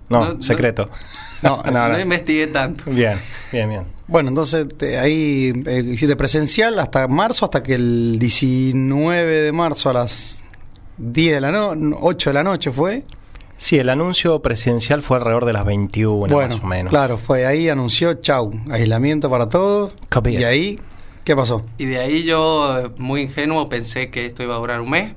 No, 0.09 0.33
no. 0.35 0.43
secreto. 0.43 0.89
No, 1.41 1.61
no, 1.63 1.71
no 1.71 1.89
no. 1.89 1.99
investigué 1.99 2.47
tanto. 2.47 2.85
Bien, 2.89 3.19
bien, 3.51 3.69
bien. 3.69 3.83
Bueno, 4.07 4.29
entonces 4.29 4.65
te- 4.77 4.97
ahí 4.97 5.53
eh, 5.67 5.83
hiciste 5.85 6.15
presencial 6.15 6.79
hasta 6.79 7.07
marzo, 7.07 7.45
hasta 7.45 7.61
que 7.61 7.75
el 7.75 8.17
19 8.17 9.41
de 9.41 9.51
marzo 9.51 9.89
a 9.91 9.93
las 9.93 10.45
10 10.97 11.35
de 11.35 11.41
la 11.41 11.51
noche, 11.51 11.97
8 12.01 12.29
de 12.29 12.33
la 12.33 12.43
noche 12.43 12.71
fue. 12.71 13.03
Sí, 13.57 13.77
el 13.79 13.89
anuncio 13.89 14.41
presidencial 14.41 15.01
fue 15.01 15.17
alrededor 15.17 15.45
de 15.45 15.53
las 15.53 15.65
21 15.65 16.33
bueno, 16.33 16.55
más 16.55 16.63
o 16.63 16.67
menos. 16.67 16.89
claro, 16.91 17.17
fue 17.17 17.45
ahí, 17.45 17.69
anunció, 17.69 18.15
chau, 18.15 18.51
aislamiento 18.69 19.29
para 19.29 19.47
todos. 19.47 19.93
Y 20.25 20.43
ahí, 20.43 20.79
¿qué 21.23 21.35
pasó? 21.35 21.63
Y 21.77 21.85
de 21.85 21.99
ahí 21.99 22.23
yo, 22.25 22.91
muy 22.97 23.21
ingenuo, 23.21 23.65
pensé 23.67 24.09
que 24.09 24.25
esto 24.25 24.43
iba 24.43 24.55
a 24.55 24.59
durar 24.59 24.81
un 24.81 24.89
mes. 24.89 25.13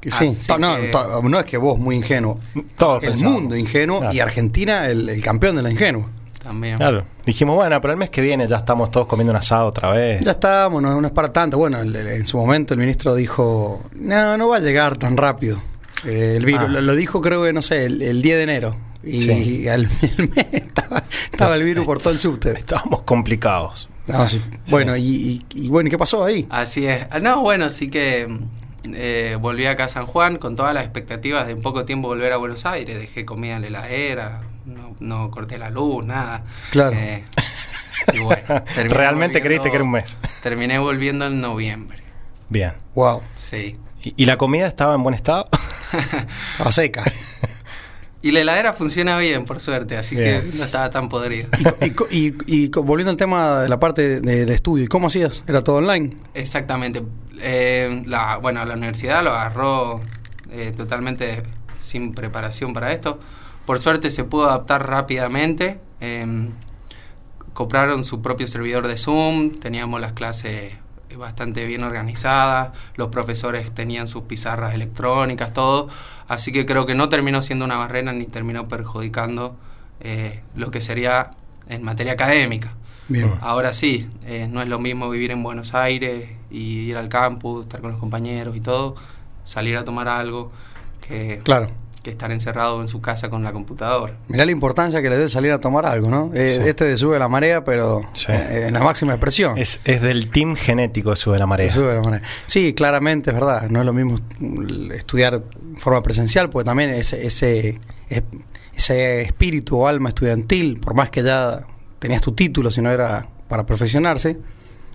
Que 0.00 0.10
sí, 0.10 0.30
no, 0.58 0.76
que- 0.76 0.90
no 1.28 1.38
es 1.38 1.44
que 1.44 1.58
vos 1.58 1.78
muy 1.78 1.94
ingenuo, 1.96 2.40
Todos 2.76 3.04
el 3.04 3.16
mundo 3.22 3.54
ingenuo 3.56 4.00
Claro. 4.00 4.14
y 4.14 4.18
Argentina 4.20 4.88
el, 4.88 5.08
el 5.08 5.22
campeón 5.22 5.54
de 5.56 5.62
la 5.62 5.70
ingenua. 5.70 6.08
También. 6.42 6.76
Claro. 6.76 7.04
Dijimos, 7.24 7.54
bueno, 7.54 7.80
pero 7.80 7.92
el 7.92 7.98
mes 8.00 8.10
que 8.10 8.20
viene 8.20 8.48
ya 8.48 8.56
estamos 8.56 8.90
todos 8.90 9.06
comiendo 9.06 9.30
un 9.30 9.36
asado 9.36 9.66
otra 9.66 9.92
vez. 9.92 10.20
Ya 10.24 10.32
estamos, 10.32 10.82
no, 10.82 11.00
no 11.00 11.06
es 11.06 11.12
para 11.12 11.32
tanto. 11.32 11.56
Bueno, 11.56 11.78
el- 11.80 11.94
el- 11.94 12.08
en 12.08 12.26
su 12.26 12.36
momento 12.36 12.74
el 12.74 12.80
ministro 12.80 13.14
dijo, 13.14 13.80
no, 13.94 14.36
no 14.36 14.48
va 14.48 14.56
a 14.56 14.60
llegar 14.60 14.96
tan 14.96 15.16
rápido. 15.16 15.60
Eh, 16.04 16.34
el 16.36 16.44
virus, 16.44 16.62
Ah. 16.64 16.68
lo, 16.68 16.80
lo 16.80 16.94
dijo 16.94 17.20
creo 17.20 17.42
que, 17.44 17.52
no 17.52 17.62
sé, 17.62 17.84
el, 17.86 18.02
el 18.02 18.22
10 18.22 18.36
de 18.36 18.42
enero. 18.42 18.76
Y, 19.04 19.20
Sí. 19.20 19.68
al 19.68 19.88
el 20.18 20.28
mes 20.30 20.46
estaba, 20.52 21.04
estaba 21.30 21.54
el 21.54 21.62
virus 21.64 21.84
por 21.84 21.98
todo 21.98 22.10
el 22.12 22.18
subte. 22.18 22.52
Estábamos 22.52 23.02
complicados. 23.02 23.88
No, 24.06 24.26
sí. 24.26 24.40
Bueno, 24.70 24.96
y, 24.96 25.02
y- 25.02 25.42
y 25.54 25.68
bueno, 25.68 25.88
¿y 25.88 25.90
qué 25.90 25.98
pasó 25.98 26.24
ahí? 26.24 26.46
Así 26.50 26.86
es. 26.86 27.06
Ah, 27.10 27.20
No, 27.20 27.40
bueno, 27.42 27.70
sí 27.70 27.88
que 27.88 28.26
eh, 28.94 29.36
volví 29.40 29.66
acá 29.66 29.84
a 29.84 29.88
San 29.88 30.06
Juan 30.06 30.38
con 30.38 30.56
todas 30.56 30.74
las 30.74 30.82
expectativas 30.84 31.46
de 31.46 31.52
en 31.52 31.62
poco 31.62 31.84
tiempo 31.84 32.08
volver 32.08 32.32
a 32.32 32.36
Buenos 32.36 32.66
Aires. 32.66 32.96
Dejé 32.98 33.24
comida 33.24 33.56
en 33.56 33.62
la 33.62 33.68
heladera, 33.68 34.40
no, 34.66 34.96
no 34.98 35.30
corté 35.30 35.56
la 35.58 35.70
luz, 35.70 36.04
nada. 36.04 36.42
Claro. 36.70 36.96
Eh, 36.96 37.22
y 38.12 38.18
bueno, 38.18 38.42
terminé 38.74 38.94
Realmente 38.98 39.40
creíste 39.40 39.70
que 39.70 39.76
era 39.76 39.84
un 39.84 39.92
mes. 39.92 40.18
Terminé 40.42 40.78
volviendo 40.80 41.26
en 41.26 41.40
noviembre. 41.40 41.98
Bien. 42.48 42.72
Wow, 42.96 43.22
Sí. 43.36 43.76
¿Y, 44.02 44.14
y 44.16 44.26
la 44.26 44.36
comida 44.36 44.66
estaba 44.66 44.94
en 44.94 45.02
buen 45.02 45.14
estado? 45.14 45.48
estaba 46.52 46.72
seca. 46.72 47.04
Y 48.24 48.30
la 48.30 48.40
heladera 48.40 48.72
funciona 48.72 49.18
bien, 49.18 49.44
por 49.44 49.58
suerte, 49.58 49.96
así 49.96 50.14
Bien. 50.14 50.42
que 50.52 50.56
no 50.58 50.64
estaba 50.64 50.90
tan 50.90 51.08
podrida. 51.08 51.48
Y, 51.80 51.90
co- 51.90 52.06
y- 52.10 52.34
y 52.46 52.68
volviendo 52.68 53.10
al 53.10 53.16
tema 53.16 53.60
de 53.62 53.68
la 53.68 53.80
parte 53.80 54.20
de, 54.20 54.46
de 54.46 54.54
estudio, 54.54 54.84
¿y 54.84 54.86
cómo 54.86 55.08
hacías? 55.08 55.42
¿Era 55.48 55.62
todo 55.64 55.76
online? 55.76 56.16
Exactamente. 56.34 57.02
Eh, 57.40 58.04
la, 58.06 58.36
bueno, 58.36 58.64
la 58.64 58.74
universidad 58.74 59.24
lo 59.24 59.30
agarró 59.32 60.00
eh, 60.50 60.72
totalmente 60.76 61.42
sin 61.80 62.14
preparación 62.14 62.72
para 62.72 62.92
esto. 62.92 63.18
Por 63.66 63.80
suerte 63.80 64.10
se 64.12 64.22
pudo 64.22 64.48
adaptar 64.48 64.86
rápidamente. 64.88 65.80
eh, 66.00 66.48
compraron 67.52 68.02
su 68.04 68.22
propio 68.22 68.46
servidor 68.46 68.86
de 68.88 68.96
Zoom, 68.96 69.56
teníamos 69.56 70.00
las 70.00 70.12
clases 70.14 70.72
bastante 71.16 71.66
bien 71.66 71.82
organizadas, 71.84 72.70
los 72.96 73.08
profesores 73.08 73.72
tenían 73.72 74.08
sus 74.08 74.24
pizarras 74.24 74.74
electrónicas, 74.74 75.52
todo. 75.52 75.88
Así 76.28 76.52
que 76.52 76.66
creo 76.66 76.86
que 76.86 76.94
no 76.94 77.08
terminó 77.08 77.42
siendo 77.42 77.64
una 77.64 77.76
barrera 77.76 78.12
ni 78.12 78.26
terminó 78.26 78.68
perjudicando 78.68 79.56
eh, 80.00 80.40
lo 80.54 80.70
que 80.70 80.80
sería 80.80 81.32
en 81.68 81.82
materia 81.82 82.12
académica. 82.12 82.72
Bien. 83.08 83.32
Ahora 83.40 83.72
sí, 83.72 84.08
eh, 84.24 84.48
no 84.50 84.62
es 84.62 84.68
lo 84.68 84.78
mismo 84.78 85.10
vivir 85.10 85.30
en 85.32 85.42
Buenos 85.42 85.74
Aires 85.74 86.30
y 86.50 86.88
ir 86.88 86.96
al 86.96 87.08
campus, 87.08 87.64
estar 87.64 87.80
con 87.80 87.90
los 87.90 88.00
compañeros 88.00 88.56
y 88.56 88.60
todo, 88.60 88.94
salir 89.44 89.76
a 89.76 89.84
tomar 89.84 90.08
algo, 90.08 90.52
que, 91.06 91.40
Claro. 91.44 91.68
Que 92.02 92.10
estar 92.10 92.30
encerrado 92.32 92.82
en 92.82 92.88
su 92.88 93.00
casa 93.00 93.30
con 93.30 93.42
la 93.44 93.52
computadora. 93.52 94.14
Mirá 94.28 94.44
la 94.44 94.52
importancia 94.52 95.00
que 95.00 95.08
le 95.08 95.16
debe 95.16 95.30
salir 95.30 95.52
a 95.52 95.58
tomar 95.58 95.86
algo, 95.86 96.08
¿no? 96.10 96.30
Eh, 96.34 96.58
Sí. 96.62 96.68
Este 96.68 96.84
de 96.84 96.96
sube 96.96 97.18
la 97.18 97.28
marea, 97.28 97.62
pero 97.64 98.02
Sí. 98.12 98.26
eh, 98.32 98.64
en 98.68 98.74
la 98.74 98.80
máxima 98.80 99.12
expresión. 99.12 99.56
Es, 99.58 99.80
es 99.84 100.02
del 100.02 100.30
team 100.30 100.56
genético 100.56 101.10
de 101.10 101.16
Sube 101.16 101.38
la 101.38 101.46
Marea. 101.46 101.70
Sube 101.70 101.94
la 101.94 102.00
marea. 102.02 102.22
Sí, 102.46 102.74
claramente 102.74 103.30
es 103.30 103.34
verdad. 103.34 103.68
No 103.70 103.80
es 103.80 103.86
lo 103.86 103.92
mismo 103.92 104.16
estudiar 104.94 105.34
en 105.34 105.76
forma 105.76 106.02
presencial, 106.02 106.50
porque 106.50 106.64
también 106.66 106.90
ese, 106.90 107.26
ese, 107.26 107.78
es- 108.08 108.22
ese 108.74 109.22
espíritu 109.22 109.78
o 109.78 109.86
alma 109.86 110.08
estudiantil, 110.08 110.80
por 110.80 110.94
más 110.94 111.10
que 111.10 111.22
ya 111.22 111.64
tenías 111.98 112.20
tu 112.22 112.32
título, 112.32 112.70
si 112.70 112.80
no 112.82 112.90
era 112.90 113.26
para 113.48 113.64
profesionarse, 113.66 114.38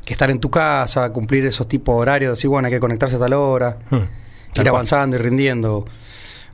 que 0.05 0.13
estar 0.13 0.29
en 0.29 0.39
tu 0.39 0.49
casa, 0.49 1.11
cumplir 1.11 1.45
esos 1.45 1.67
tipos 1.67 1.95
de 1.95 2.01
horarios, 2.01 2.31
decir, 2.33 2.49
bueno, 2.49 2.65
hay 2.67 2.73
que 2.73 2.79
conectarse 2.79 3.15
a 3.17 3.19
tal 3.19 3.33
hora, 3.33 3.77
Hmm. 3.89 3.97
Tal 4.53 4.65
ir 4.65 4.71
cual. 4.71 4.79
avanzando 4.79 5.15
y 5.17 5.19
rindiendo. 5.19 5.85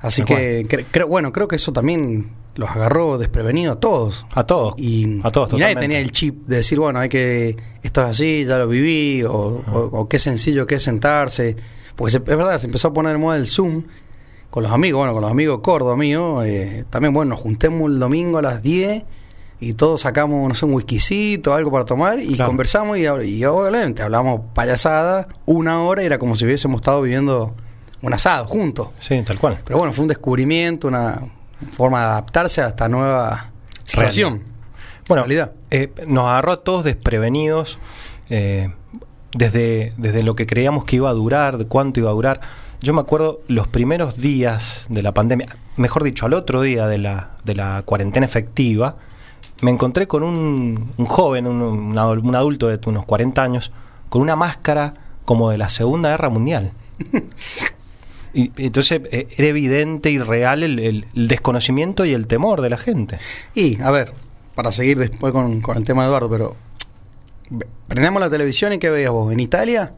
Así 0.03 0.24
que, 0.24 0.65
cre- 0.67 0.86
creo, 0.91 1.07
bueno, 1.07 1.31
creo 1.33 1.48
que 1.48 1.55
eso 1.55 1.72
también 1.74 2.31
los 2.55 2.69
agarró 2.69 3.17
desprevenidos 3.17 3.77
a 3.77 3.79
todos. 3.79 4.25
A 4.36 4.43
todos. 4.45 4.75
Y, 4.77 5.19
a 5.24 5.31
todos, 5.31 5.51
y 5.53 5.57
nadie 5.57 5.75
tenía 5.75 6.00
el 6.00 6.12
chip 6.12 6.45
de 6.45 6.57
decir, 6.57 6.77
bueno, 6.79 7.00
hay 7.00 7.10
que, 7.10 7.55
esto 7.81 8.01
es 8.03 8.07
así, 8.10 8.45
ya 8.45 8.60
lo 8.60 8.67
viví, 8.67 9.24
o, 9.24 9.31
o- 9.31 9.89
o 9.91 10.07
qué 10.10 10.19
sencillo 10.19 10.67
que 10.67 10.75
es 10.75 10.83
sentarse. 10.83 11.55
Porque 11.95 12.12
se- 12.12 12.17
es 12.17 12.24
verdad, 12.25 12.60
se 12.60 12.67
empezó 12.67 12.89
a 12.89 12.93
poner 12.93 13.13
de 13.13 13.17
moda 13.17 13.38
el 13.38 13.48
Zoom 13.48 13.83
con 14.51 14.62
los 14.62 14.72
amigos, 14.72 15.00
bueno, 15.00 15.13
con 15.13 15.22
los 15.24 15.31
amigos 15.31 15.62
Córdoba 15.63 15.95
míos. 15.98 16.43
eh, 16.45 16.83
también, 16.91 17.12
bueno, 17.13 17.29
nos 17.31 17.39
juntemos 17.39 17.89
el 17.91 17.98
domingo 17.98 18.38
a 18.38 18.41
las 18.43 18.62
10 18.62 19.03
y 19.60 19.74
todos 19.74 20.01
sacamos, 20.01 20.48
no 20.48 20.53
sé, 20.53 20.65
un 20.65 20.74
whiskycito, 20.74 21.53
algo 21.53 21.72
para 21.72 21.86
tomar 21.86 22.19
y 22.19 22.36
Claro. 22.36 22.50
conversamos 22.50 22.98
y, 22.98 23.03
y 23.05 23.45
obviamente 23.45 24.01
hablamos 24.03 24.41
payasada 24.53 25.29
una 25.45 25.81
hora 25.81 26.03
y 26.03 26.05
era 26.07 26.19
como 26.19 26.36
si 26.36 26.43
hubiésemos 26.45 26.81
estado 26.81 27.01
viviendo 27.01 27.55
un 28.03 28.13
asado 28.13 28.45
juntos. 28.45 28.89
Sí, 29.00 29.19
tal 29.25 29.39
cual. 29.39 29.57
Pero 29.65 29.79
bueno, 29.79 29.93
fue 29.93 30.03
un 30.03 30.10
descubrimiento, 30.10 30.88
una 30.88 31.22
forma 31.72 32.00
de 32.00 32.05
adaptarse 32.05 32.62
a 32.62 32.67
esta 32.67 32.89
nueva 32.89 33.51
situación. 33.83 34.43
Bueno, 35.07 35.25
eh, 35.72 35.91
nos 36.05 36.25
agarró 36.25 36.51
a 36.51 36.57
todos 36.57 36.83
desprevenidos 36.83 37.79
eh, 38.29 38.69
desde, 39.33 39.93
desde 39.98 40.24
lo 40.24 40.36
que 40.36 40.45
creíamos 40.45 40.83
que 40.83 40.98
iba 40.98 41.10
a 41.10 41.13
durar, 41.13 41.57
de 41.57 41.65
cuánto 41.65 42.01
iba 42.01 42.10
a 42.10 42.13
durar. 42.13 42.41
Yo 42.81 42.93
me 42.93 43.00
acuerdo 43.00 43.41
los 43.48 43.67
primeros 43.69 44.17
días 44.17 44.86
de 44.89 45.01
la 45.01 45.13
pandemia, 45.13 45.48
mejor 45.77 46.03
dicho, 46.03 46.25
al 46.25 46.33
otro 46.33 46.62
día 46.62 46.88
de 46.88 46.98
la, 46.98 47.31
de 47.45 47.55
la 47.55 47.83
cuarentena 47.86 48.25
efectiva, 48.25 48.98
me 49.62 49.72
encontré 49.72 50.07
con 50.07 50.24
un, 50.24 50.91
un 50.98 51.05
joven, 51.05 51.48
un, 51.48 51.62
un 51.62 52.36
adulto 52.36 52.67
de 52.67 52.79
unos 52.86 53.05
40 53.05 53.41
años, 53.41 53.72
con 54.10 54.22
una 54.22 54.36
máscara 54.36 54.95
como 55.24 55.50
de 55.50 55.57
la 55.57 55.69
Segunda 55.69 56.10
Guerra 56.10 56.29
Mundial. 56.29 56.74
Y 58.34 58.52
entonces 58.58 59.02
eh, 59.12 59.28
era 59.38 59.48
evidente 59.48 60.10
y 60.10 60.18
real 60.18 60.63
el, 60.63 61.06
desconocimiento 61.13 62.06
y 62.06 62.13
el 62.13 62.28
temor 62.28 62.62
de 62.62 62.70
la 62.70 62.78
gente. 62.78 63.18
Y, 63.54 63.82
a 63.82 63.92
ver, 63.92 64.13
para 64.56 64.72
seguir 64.72 64.98
después 64.98 65.34
con, 65.34 65.62
con 65.62 65.78
el 65.78 65.84
tema 65.84 66.04
de 66.04 66.10
Eduardo, 66.10 66.30
pero 66.30 66.56
prendemos 67.88 68.20
la 68.20 68.30
televisión 68.30 68.74
y 68.74 68.80
¿qué 68.80 68.90
veías 68.90 69.12
vos? 69.12 69.32
En 69.32 69.40
Italia, 69.40 69.94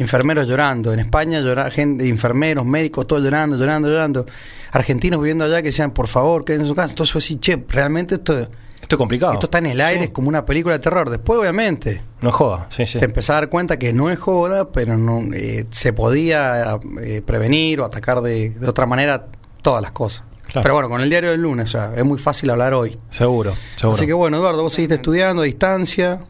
enfermeros 0.00 0.46
llorando, 0.46 0.92
en 0.92 1.00
España, 1.00 1.40
llora, 1.40 1.70
gente, 1.70 2.08
enfermeros, 2.08 2.64
médicos, 2.64 3.06
todos 3.06 3.22
llorando, 3.22 3.56
llorando, 3.56 3.88
llorando. 3.88 4.26
Argentinos 4.72 5.20
viviendo 5.20 5.44
allá 5.44 5.58
que 5.62 5.68
decían, 5.68 5.90
por 5.92 6.06
favor, 6.08 6.44
quédense 6.44 6.64
en 6.64 6.68
su 6.68 6.74
casa. 6.74 6.90
Entonces, 6.90 7.24
sí, 7.24 7.36
che, 7.38 7.64
realmente 7.68 8.14
esto, 8.16 8.38
Esto 8.80 8.96
es 8.96 8.98
complicado. 8.98 9.32
esto 9.32 9.46
está 9.46 9.58
en 9.58 9.66
el 9.66 9.80
aire, 9.80 10.00
Sí. 10.02 10.04
es 10.06 10.10
como 10.12 10.28
una 10.28 10.44
película 10.46 10.74
de 10.74 10.78
terror. 10.80 11.10
Después, 11.10 11.38
obviamente, 11.40 12.02
No 12.22 12.30
joda, 12.32 12.66
sí, 12.70 12.86
sí. 12.86 12.98
te 12.98 13.04
empezás 13.04 13.30
a 13.30 13.34
dar 13.34 13.48
cuenta 13.50 13.78
que 13.78 13.92
no 13.92 14.10
es 14.10 14.18
joda, 14.18 14.70
pero 14.70 14.96
no 14.96 15.22
eh, 15.34 15.66
se 15.70 15.92
podía 15.92 16.78
eh, 17.02 17.22
prevenir 17.22 17.80
o 17.80 17.84
atacar 17.84 18.20
de, 18.22 18.50
de 18.50 18.68
otra 18.68 18.86
manera 18.86 19.26
todas 19.62 19.82
las 19.82 19.92
cosas. 19.92 20.24
Claro. 20.46 20.62
Pero 20.62 20.74
bueno, 20.74 20.88
con 20.88 21.00
el 21.00 21.08
diario 21.08 21.30
del 21.30 21.42
lunes, 21.42 21.68
o 21.68 21.78
sea, 21.78 21.92
es 21.96 22.04
muy 22.04 22.18
fácil 22.18 22.50
hablar 22.50 22.74
hoy. 22.74 22.98
Seguro, 23.10 23.54
seguro. 23.76 23.96
Así 23.96 24.04
que 24.06 24.12
bueno, 24.12 24.36
Eduardo, 24.38 24.62
vos 24.64 24.72
seguiste 24.72 24.96
estudiando 24.96 25.42
a 25.42 25.44
distancia. 25.44 26.20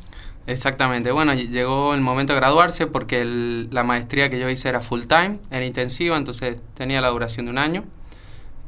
Exactamente. 0.50 1.12
Bueno, 1.12 1.32
ll- 1.32 1.48
llegó 1.48 1.94
el 1.94 2.00
momento 2.00 2.32
de 2.32 2.40
graduarse 2.40 2.86
porque 2.86 3.20
el- 3.20 3.68
la 3.70 3.84
maestría 3.84 4.28
que 4.30 4.38
yo 4.38 4.48
hice 4.50 4.68
era 4.68 4.80
full 4.80 5.02
time, 5.02 5.38
era 5.50 5.64
intensiva, 5.64 6.16
entonces 6.16 6.60
tenía 6.74 7.00
la 7.00 7.08
duración 7.08 7.46
de 7.46 7.52
un 7.52 7.58
año. 7.58 7.84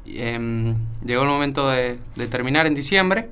Em, 0.07 0.75
llegó 1.05 1.23
el 1.23 1.29
momento 1.29 1.69
de, 1.71 1.99
de 2.17 2.27
terminar 2.27 2.67
en 2.67 2.75
diciembre, 2.75 3.31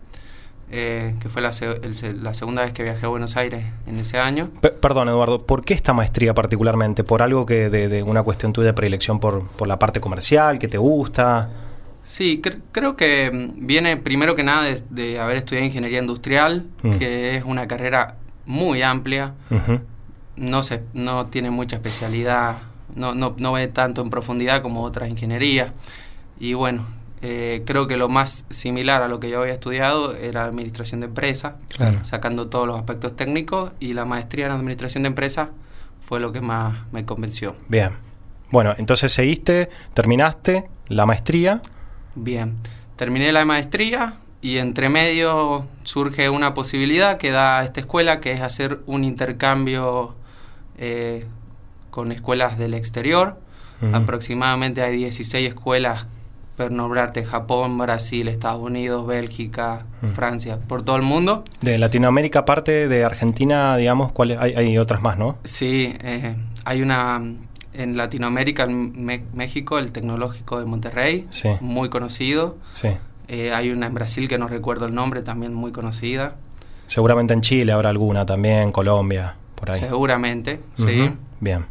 eh, 0.71 1.16
que 1.21 1.28
fue 1.28 1.42
la, 1.42 1.50
el 1.83 2.23
la 2.23 2.33
segunda 2.33 2.62
vez 2.62 2.73
que 2.73 2.85
viajé 2.85 3.07
a 3.07 3.09
Buenos 3.09 3.37
Aires 3.37 3.64
en 3.88 3.99
ese 3.99 4.19
año. 4.19 4.50
Pe- 4.61 4.71
perdón, 4.71 5.09
Eduardo, 5.09 5.45
¿por 5.47 5.64
qué 5.64 5.75
esta 5.75 5.92
maestría 5.92 6.33
particularmente? 6.33 7.02
¿Por 7.02 7.23
algo 7.23 7.45
que 7.45 7.71
de, 7.71 7.88
de 7.88 8.02
una 8.04 8.23
cuestión 8.23 8.52
tuya 8.52 8.66
de 8.69 8.75
predilección 8.75 9.19
por, 9.19 9.47
por 9.49 9.66
la 9.66 9.78
parte 9.80 10.00
comercial, 10.00 10.59
que 10.61 10.69
te 10.69 10.78
gusta? 10.78 11.50
Sí, 12.02 12.40
cre- 12.42 12.61
creo 12.73 12.97
que 12.97 13.30
mm, 13.33 13.66
viene 13.66 13.97
primero 13.97 14.35
que 14.37 14.45
nada 14.45 14.62
de, 14.62 14.80
de 14.90 15.19
haber 15.19 15.38
estudiado 15.38 15.66
ingeniería 15.66 15.99
industrial, 15.99 16.66
Mm. 16.83 16.99
que 16.99 17.37
es 17.37 17.45
una 17.45 17.66
carrera 17.66 18.16
muy 18.47 18.82
amplia, 18.82 19.35
no 20.37 20.62
se, 20.62 20.82
no 20.94 21.26
tiene 21.26 21.50
mucha 21.50 21.76
especialidad, 21.76 22.59
no, 22.94 23.14
no, 23.14 23.35
no 23.38 23.52
ve 23.52 23.68
tanto 23.68 24.02
en 24.02 24.11
profundidad 24.11 24.62
como 24.62 24.82
otras 24.82 25.09
ingenierías. 25.09 25.73
Y 26.38 26.54
bueno, 26.54 26.87
eh, 27.23 27.62
creo 27.66 27.87
que 27.87 27.97
lo 27.97 28.09
más 28.09 28.47
similar 28.50 29.02
a 29.02 29.09
lo 29.09 29.20
que 29.20 29.28
yo 29.30 29.42
había 29.42 29.52
estudiado 29.52 30.16
era 30.16 30.44
administración 30.44 31.00
de 31.00 31.06
empresa, 31.06 31.56
Claro. 31.68 32.02
sacando 32.04 32.49
todos 32.49 32.66
los 32.66 32.78
aspectos 32.78 33.14
técnicos 33.16 33.73
y 33.78 33.92
la 33.92 34.04
maestría 34.06 34.47
en 34.47 34.52
administración 34.52 35.02
de 35.02 35.09
empresa 35.09 35.50
fue 36.06 36.18
lo 36.20 36.32
que 36.32 36.40
más 36.40 36.78
me 36.92 37.04
convenció. 37.04 37.54
Bien. 37.68 37.90
Bueno, 38.50 38.75
entonces 38.78 39.12
seguiste, 39.12 39.68
terminaste 39.94 40.68
la 40.88 41.06
maestría. 41.06 41.61
Bien, 42.16 42.56
terminé 42.97 43.30
la 43.30 43.44
maestría 43.44 44.14
y 44.42 44.59
entre 44.59 44.88
medio 44.88 45.66
surge 45.85 46.30
una 46.30 46.54
posibilidad 46.54 47.18
que 47.18 47.30
da 47.30 47.62
esta 47.64 47.80
escuela, 47.80 48.20
que 48.20 48.32
es 48.32 48.40
hacer 48.40 48.80
un 48.87 49.04
intercambio 49.04 50.14
eh, 50.78 51.26
con 51.90 52.12
escuelas 52.12 52.59
del 52.59 52.75
exterior. 52.75 53.38
Aproximadamente 53.92 54.82
hay 54.82 54.97
16 54.97 55.49
escuelas, 55.49 56.06
por 56.56 56.70
nombrarte 56.70 57.25
Japón, 57.25 57.78
Brasil, 57.78 58.28
Estados 58.28 58.61
Unidos, 58.62 59.06
Bélgica. 59.06 59.86
Francia, 60.14 60.58
por 60.58 60.82
todo 60.82 60.97
el 60.97 61.02
mundo. 61.02 61.45
De 61.62 61.78
Latinoamérica, 61.78 62.41
aparte 62.41 62.88
de 62.88 63.04
Argentina, 63.04 63.76
digamos, 63.76 64.12
¿cuáles? 64.12 64.38
Hay, 64.38 64.52
hay 64.54 64.76
otras 64.78 65.00
más, 65.02 65.17
¿no? 65.19 65.38
Sí, 65.45 65.95
eh, 66.02 66.34
hay 66.64 66.82
una 66.82 67.23
en 67.73 67.97
Latinoamérica, 67.97 68.64
en 68.64 69.26
México, 69.32 69.78
el 69.78 69.93
Tecnológico 69.93 70.58
de 70.58 70.67
Monterrey, 70.67 71.26
Sí. 71.30 71.49
muy 71.60 71.88
conocido. 71.88 72.58
Sí. 72.75 72.88
Eh, 73.32 73.52
hay 73.52 73.71
una 73.71 73.86
en 73.86 73.95
Brasil 73.95 74.26
que 74.28 74.38
no 74.38 74.49
recuerdo 74.49 74.86
el 74.86 74.95
nombre, 74.95 75.23
también 75.23 75.54
muy 75.54 75.71
conocida. 75.71 76.34
Seguramente 76.88 77.32
en 77.32 77.43
Chile 77.43 77.71
habrá 77.73 77.88
alguna 77.90 78.26
también, 78.26 78.73
Colombia, 78.73 79.36
por 79.54 79.71
ahí. 79.71 79.78
Seguramente, 79.78 80.58
Ujú. 80.78 80.88
sí. 80.88 81.10
Bien. 81.38 81.64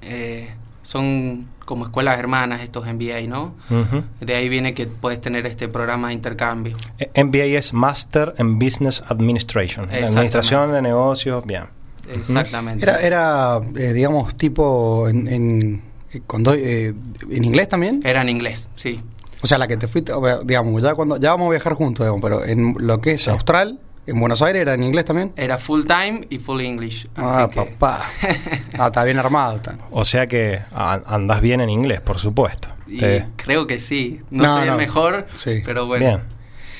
Eh, 0.00 0.48
son 0.82 1.46
como 1.66 1.84
escuelas 1.84 2.18
hermanas 2.18 2.60
estos 2.62 2.86
MBA, 2.86 3.22
¿no? 3.28 3.54
Ujú. 3.70 4.02
De 4.20 4.34
ahí 4.34 4.48
viene 4.48 4.72
que 4.74 4.86
puedes 4.86 5.20
tener 5.20 5.44
este 5.46 5.68
programa 5.68 6.08
de 6.08 6.14
intercambio. 6.14 6.76
Eh, 6.98 7.10
MBA 7.22 7.58
es 7.58 7.72
Master 7.74 8.34
en 8.38 8.58
Business 8.58 9.02
Administration. 9.08 9.90
Administración 9.90 10.72
de 10.72 10.80
negocios, 10.82 11.44
bien. 11.44 11.64
Exactamente. 12.10 12.82
Era, 12.84 12.98
era 13.00 13.60
eh, 13.76 13.92
digamos, 13.92 14.34
tipo 14.34 15.08
en, 15.08 15.26
en, 15.28 15.82
eh, 16.12 16.20
con 16.26 16.42
do- 16.42 16.54
eh, 16.54 16.94
en 17.30 17.44
inglés 17.44 17.68
también. 17.68 18.00
Era 18.04 18.20
en 18.22 18.28
inglés, 18.28 18.68
sí. 18.76 19.00
O 19.44 19.46
sea, 19.46 19.58
la 19.58 19.68
que 19.68 19.76
te 19.76 19.88
fuiste, 19.88 20.10
digamos, 20.46 20.82
ya 20.82 20.94
cuando 20.94 21.18
ya 21.18 21.32
vamos 21.32 21.48
a 21.48 21.50
viajar 21.50 21.74
juntos, 21.74 22.06
digamos, 22.06 22.22
pero 22.22 22.42
en 22.46 22.74
lo 22.78 22.98
que 23.02 23.12
es 23.12 23.24
Sí. 23.24 23.30
Austral, 23.30 23.78
en 24.06 24.18
Buenos 24.18 24.40
Aires, 24.40 24.62
era 24.62 24.72
en 24.72 24.82
inglés 24.82 25.04
también. 25.04 25.34
Era 25.36 25.58
full 25.58 25.82
time 25.84 26.22
y 26.30 26.38
full 26.38 26.62
English. 26.62 27.06
Ah, 27.14 27.44
así 27.44 27.50
que- 27.54 27.60
papá. 27.76 28.04
Ah, 28.78 28.86
está 28.86 29.04
bien 29.04 29.18
armado. 29.18 29.56
está. 29.56 29.76
O 29.90 30.02
sea 30.06 30.26
que 30.26 30.60
andás 30.72 31.42
bien 31.42 31.60
en 31.60 31.68
inglés, 31.68 32.00
por 32.00 32.18
supuesto. 32.18 32.68
Y 32.86 32.98
Te- 33.00 33.26
creo 33.36 33.66
que 33.66 33.78
sí. 33.78 34.22
No, 34.30 34.44
No, 34.44 34.54
soy 34.56 34.66
no. 34.66 34.72
el 34.72 34.78
mejor, 34.78 35.26
Sí. 35.34 35.60
pero 35.62 35.86
bueno. 35.86 36.06
Bien. 36.06 36.22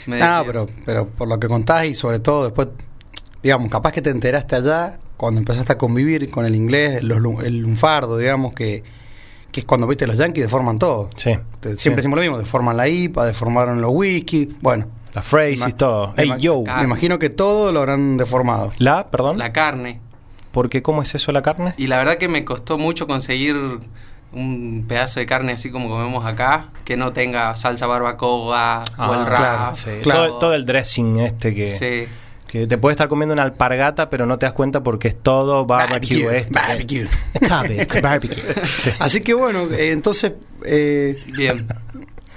me 0.07 0.19
No, 0.19 0.43
pero, 0.47 0.67
pero 0.87 1.07
por 1.07 1.29
lo 1.29 1.39
que 1.39 1.49
contás 1.49 1.85
y 1.85 1.95
sobre 1.95 2.19
todo 2.19 2.45
después, 2.45 2.69
digamos, 3.43 3.71
capaz 3.71 3.93
que 3.93 4.01
te 4.01 4.09
enteraste 4.09 4.57
allá 4.57 4.99
cuando 5.19 5.39
empezaste 5.39 5.75
a 5.75 5.77
convivir 5.79 6.31
con 6.31 6.47
el 6.47 6.55
inglés, 6.55 7.03
los 7.03 7.19
el 7.45 7.59
lunfardo, 7.59 8.17
digamos, 8.17 8.55
que, 8.55 8.83
que 9.55 9.61
es 9.61 9.67
cuando, 9.67 9.87
viste, 9.87 10.05
los 10.09 10.17
yankees 10.17 10.45
deforman 10.47 10.81
todo. 10.81 11.11
Sí. 11.15 11.31
Te- 11.61 11.77
Siempre 11.77 11.79
Sí. 11.79 11.91
decimos 12.09 12.17
lo 12.17 12.23
mismo, 12.23 12.39
deforman 12.39 12.77
la 12.77 12.89
IPA, 12.89 13.25
deformaron 13.27 13.81
los 13.81 13.93
whisky, 13.95 14.57
bueno. 14.61 14.87
Las 15.15 15.25
phrases, 15.25 15.77
todo. 15.77 16.09
me 16.17 16.25
Hey, 16.25 16.33
yo. 16.41 16.65
Me 16.77 16.83
imagino 16.83 17.21
que 17.21 17.31
todo 17.31 17.71
lo 17.71 17.79
habrán 17.79 18.17
deformado. 18.17 18.73
La, 18.79 19.11
perdón. 19.13 19.39
La 19.39 19.53
carne. 19.53 20.01
Porque 20.51 20.83
¿cómo 20.83 21.03
es 21.03 21.15
eso 21.15 21.31
la 21.31 21.41
carne? 21.43 21.73
Y 21.77 21.87
la 21.87 21.99
verdad 21.99 22.17
que 22.19 22.27
me 22.29 22.45
costó 22.45 22.79
mucho 22.79 23.07
conseguir 23.07 23.55
un 24.33 24.85
pedazo 24.89 25.21
de 25.21 25.27
carne 25.27 25.53
así 25.53 25.71
como 25.71 25.89
comemos 25.89 26.27
acá, 26.27 26.71
que 26.85 26.97
no 26.97 27.13
tenga 27.13 27.55
salsa 27.55 27.87
barbacoa 27.87 28.83
o 28.99 29.15
el 29.15 29.21
Ah, 29.21 29.25
rap. 29.25 29.39
claro, 29.39 29.75
Sí, 29.77 29.91
Claro. 30.03 30.27
Todo, 30.31 30.39
todo 30.41 30.55
el 30.55 30.65
dressing 30.67 31.21
este 31.21 31.55
que, 31.55 31.69
Sí. 31.69 32.13
Que 32.61 32.69
te 32.69 32.79
puede 32.79 32.93
estar 32.93 33.09
comiendo 33.09 33.33
una 33.33 33.43
alpargata, 33.43 34.09
pero 34.09 34.27
no 34.27 34.39
te 34.39 34.47
das 34.47 34.53
cuenta 34.53 34.81
porque 34.85 35.09
es 35.09 35.17
todo 35.21 35.67
barbecue. 35.67 36.23
Barbecue, 36.25 36.39
este. 36.39 36.53
barbecue. 36.55 37.09
Barbecue, 37.51 38.01
barbecue. 38.01 38.43
Sí. 38.67 38.91
Así 39.01 39.21
que 39.23 39.35
bueno, 39.35 39.65
eh, 39.73 39.91
entonces, 39.91 40.35
eh, 40.65 41.21
Bien. 41.37 41.67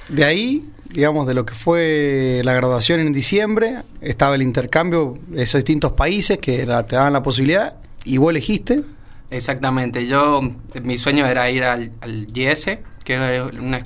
de 0.09 0.25
ahí, 0.25 0.67
digamos, 0.89 1.27
de 1.27 1.35
lo 1.35 1.45
que 1.45 1.53
fue 1.53 2.41
la 2.43 2.53
graduación 2.53 2.99
en 2.99 3.13
diciembre, 3.13 3.83
estaba 4.01 4.33
el 4.33 4.41
intercambio 4.41 5.19
de 5.27 5.43
esos 5.43 5.59
distintos 5.59 5.91
países 5.91 6.39
que 6.39 6.65
la- 6.65 6.81
te 6.87 6.95
daban 6.95 7.13
la 7.13 7.21
posibilidad 7.21 7.75
y 8.03 8.17
vos 8.17 8.31
elegiste. 8.31 8.81
Exactamente. 9.29 10.07
Yo, 10.07 10.41
mi 10.81 10.97
sueño 10.97 11.27
era 11.27 11.47
ir 11.51 11.63
al, 11.63 11.91
al 12.01 12.25
IES, 12.35 12.65
que 13.03 13.35
es 13.35 13.43
una, 13.59 13.83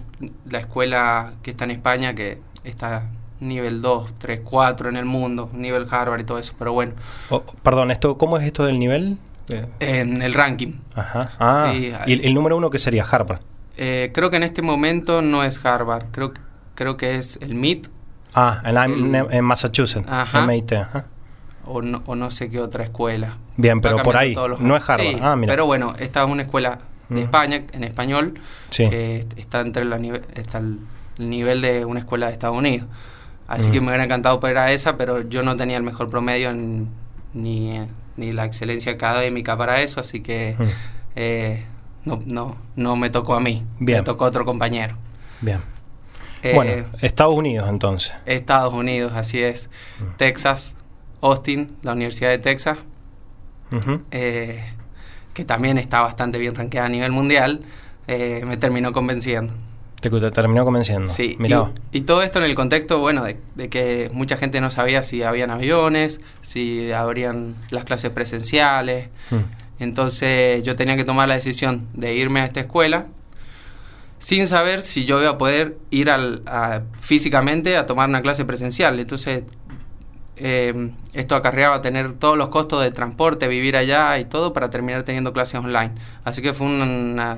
la 0.50 0.60
escuela 0.60 1.34
que 1.44 1.52
está 1.52 1.65
en 1.65 1.72
España, 1.72 2.15
que 2.15 2.38
está 2.63 3.10
nivel 3.42 3.82
2, 3.82 4.14
3, 4.18 4.42
4 4.44 4.90
en 4.90 4.96
el 4.98 5.06
mundo, 5.06 5.50
nivel 5.54 5.86
Harvard 5.92 6.22
y 6.22 6.24
todo 6.24 6.38
eso. 6.40 6.54
Pero 6.58 6.72
bueno, 6.74 6.94
Oh, 7.30 7.44
perdón, 7.64 7.92
esto, 7.92 8.18
¿cómo 8.18 8.38
es 8.38 8.46
esto 8.46 8.64
del 8.66 8.80
nivel? 8.80 9.18
Eh, 9.50 9.66
en 9.80 10.22
el 10.22 10.34
ranking. 10.34 10.76
Ajá. 10.96 11.32
Ah, 11.40 11.72
Sí, 11.74 11.92
y 12.08 12.14
el, 12.14 12.26
el 12.26 12.34
número 12.34 12.56
uno 12.56 12.70
que 12.70 12.80
sería 12.80 13.04
Harvard. 13.04 13.42
Eh, 13.78 14.12
creo 14.14 14.30
que 14.30 14.38
en 14.38 14.44
este 14.44 14.62
momento 14.62 15.22
no 15.22 15.44
es 15.44 15.64
Harvard, 15.66 16.06
creo, 16.12 16.34
creo 16.76 16.96
que 16.98 17.16
es 17.16 17.38
el 17.42 17.56
MIT 17.56 17.88
Ah, 18.34 18.62
en, 18.64 19.14
El- 19.16 19.28
en 19.32 19.44
Massachusetts, 19.44 20.08
Ajá. 20.10 20.46
MIT. 20.46 20.74
ajá. 20.74 21.06
o 21.66 21.82
no, 21.82 22.02
o 22.06 22.16
no 22.16 22.32
sé 22.32 22.50
qué 22.50 22.60
otra 22.60 22.84
escuela. 22.86 23.38
Bien, 23.58 23.82
pero 23.82 23.98
por 24.04 24.18
ahí, 24.18 24.36
no 24.60 24.76
es 24.76 24.90
Harvard. 24.90 25.08
Sí, 25.08 25.18
Ah, 25.22 25.36
mira. 25.36 25.52
pero 25.54 25.66
bueno, 25.66 25.94
esta 26.00 26.24
es 26.24 26.30
una 26.30 26.42
escuela 26.44 26.80
de 27.10 27.22
Mm. 27.22 27.24
España, 27.24 27.62
en 27.74 27.84
español, 27.84 28.34
Sí. 28.70 28.90
que 28.90 29.26
está 29.38 29.62
entre 29.62 29.86
la 29.86 29.98
nive- 29.98 30.24
está 30.36 30.58
el 30.60 30.80
nivel 31.18 31.62
de 31.62 31.86
una 31.86 32.00
escuela 32.00 32.28
de 32.28 32.34
Estados 32.34 32.58
Unidos. 32.58 32.88
Así 33.52 33.70
Mm. 33.70 33.72
que 33.74 33.82
me 33.82 33.88
hubiera 33.88 34.04
encantado 34.06 34.40
poder 34.40 34.58
a 34.58 34.72
esa, 34.72 34.96
pero 34.98 35.28
yo 35.28 35.44
no 35.44 35.58
tenía 35.58 35.76
el 35.78 35.84
mejor 35.84 36.10
promedio 36.10 36.50
en- 36.52 36.88
ni, 37.34 37.80
ni 38.18 38.32
la 38.32 38.46
excelencia 38.46 38.94
académica 38.94 39.58
para 39.58 39.82
eso, 39.82 40.00
así 40.00 40.22
que 40.22 40.56
Mm. 40.58 40.64
eh, 41.18 41.66
no, 42.06 42.20
no, 42.26 42.56
no 42.76 42.96
me 42.96 43.10
tocó 43.10 43.36
a 43.36 43.40
mí, 43.40 43.66
Bien. 43.80 44.00
me 44.00 44.04
tocó 44.06 44.26
a 44.26 44.30
otro 44.30 44.46
compañero. 44.46 44.96
Bien. 45.42 45.60
Eh, 46.44 46.54
bueno, 46.56 46.86
Estados 47.02 47.36
Unidos 47.36 47.68
entonces. 47.70 48.14
Estados 48.26 48.74
Unidos, 48.74 49.12
así 49.16 49.42
es. 49.44 49.70
Mm. 50.00 50.18
Texas, 50.18 50.76
Austin, 51.22 51.76
la 51.84 51.92
Universidad 51.92 52.30
de 52.30 52.40
Texas, 52.40 52.78
eh, 54.12 54.64
que 55.34 55.46
también 55.46 55.78
está 55.78 56.02
bastante 56.02 56.38
bien 56.38 56.56
rankeada 56.56 56.88
a 56.88 56.90
nivel 56.90 57.12
mundial, 57.12 57.62
eh, 58.08 58.44
me 58.46 58.58
terminó 58.58 58.92
convenciendo. 58.92 59.54
Te, 60.02 60.10
te 60.10 60.32
terminó 60.32 60.66
convenciendo. 60.66 61.08
Sí, 61.08 61.36
Mirá. 61.40 61.72
y, 61.92 62.00
y 62.00 62.02
todo 62.02 62.22
esto 62.24 62.40
en 62.40 62.46
el 62.46 62.56
contexto, 62.56 63.00
bueno, 63.00 63.24
de, 63.24 63.38
de 63.56 63.70
que 63.70 64.10
mucha 64.14 64.36
gente 64.36 64.60
no 64.60 64.70
sabía 64.72 65.04
si 65.04 65.24
habían 65.24 65.50
aviones, 65.52 66.20
si 66.42 66.92
habrían 66.92 67.56
las 67.70 67.86
clases 67.86 68.12
presenciales. 68.12 69.08
Mm. 69.30 69.36
Entonces 69.84 70.64
yo 70.64 70.76
tenía 70.76 70.96
que 70.96 71.04
tomar 71.06 71.30
la 71.30 71.36
decisión 71.36 71.88
de 71.94 72.14
irme 72.16 72.42
a 72.42 72.46
esta 72.46 72.60
escuela 72.60 73.06
sin 74.20 74.46
saber 74.46 74.84
si 74.84 75.06
yo 75.06 75.20
iba 75.20 75.32
a 75.32 75.38
poder 75.40 75.78
ir 75.90 76.12
al, 76.12 76.44
a- 76.46 76.82
físicamente 77.00 77.78
a 77.78 77.86
tomar 77.88 78.08
una 78.10 78.22
clase 78.22 78.46
presencial. 78.46 79.00
Entonces 79.00 79.44
eh, 80.38 80.92
esto 81.14 81.36
acarreaba 81.36 81.82
tener 81.82 82.14
todos 82.14 82.38
los 82.38 82.50
costos 82.50 82.82
de 82.84 82.92
transporte, 82.92 83.48
vivir 83.48 83.76
allá 83.78 84.18
y 84.20 84.26
todo 84.26 84.54
para 84.54 84.70
terminar 84.70 85.04
teniendo 85.04 85.34
clases 85.34 85.56
online. 85.60 85.92
Así 86.24 86.42
que 86.42 86.54
fue 86.54 86.68
una, 86.68 87.38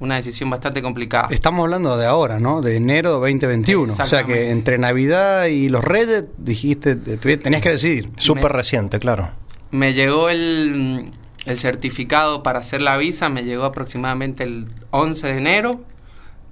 una 0.00 0.16
decisión 0.16 0.50
bastante 0.50 0.82
complicada. 0.82 1.28
Estamos 1.30 1.60
hablando 1.64 1.96
de 1.96 2.06
ahora, 2.06 2.38
¿no? 2.38 2.60
De 2.60 2.76
enero 2.76 3.14
de 3.14 3.32
2021. 3.32 3.92
O 3.92 4.06
sea 4.06 4.24
que 4.24 4.50
entre 4.50 4.78
Navidad 4.78 5.46
y 5.46 5.68
los 5.68 5.82
Reyes 5.82 6.24
dijiste, 6.38 6.96
te- 6.96 7.16
te- 7.16 7.36
tenías 7.38 7.62
que 7.62 7.70
decidir. 7.70 8.10
Súper 8.16 8.52
reciente, 8.52 8.98
claro. 8.98 9.30
Me 9.70 9.94
llegó 9.94 10.28
el, 10.28 11.10
el 11.46 11.58
certificado 11.58 12.42
para 12.42 12.58
hacer 12.60 12.82
la 12.82 12.96
visa, 12.98 13.28
me 13.28 13.42
llegó 13.44 13.64
aproximadamente 13.64 14.44
el 14.44 14.68
11 14.90 15.26
de 15.28 15.38
enero. 15.38 15.80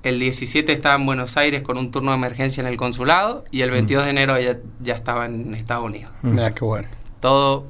El 0.03 0.19
17 0.21 0.71
estaba 0.73 0.97
en 0.97 1.07
Buenos 1.07 1.37
Aires 1.39 1.63
con 1.63 1.79
un 1.79 1.91
turno 1.91 2.11
de 2.11 2.17
emergencia 2.19 2.61
en 2.61 2.67
el 2.67 2.77
consulado 2.77 3.45
y 3.51 3.61
el 3.63 3.71
22 3.71 4.05
de 4.05 4.11
enero 4.11 4.39
ya, 4.41 4.59
ya 4.81 4.95
estaba 4.95 5.27
en 5.27 5.55
Estados 5.55 5.85
Unidos. 5.87 6.13
Mira 6.23 6.55
qué 6.55 6.65
bueno. 6.65 6.89
Todo, 7.21 7.67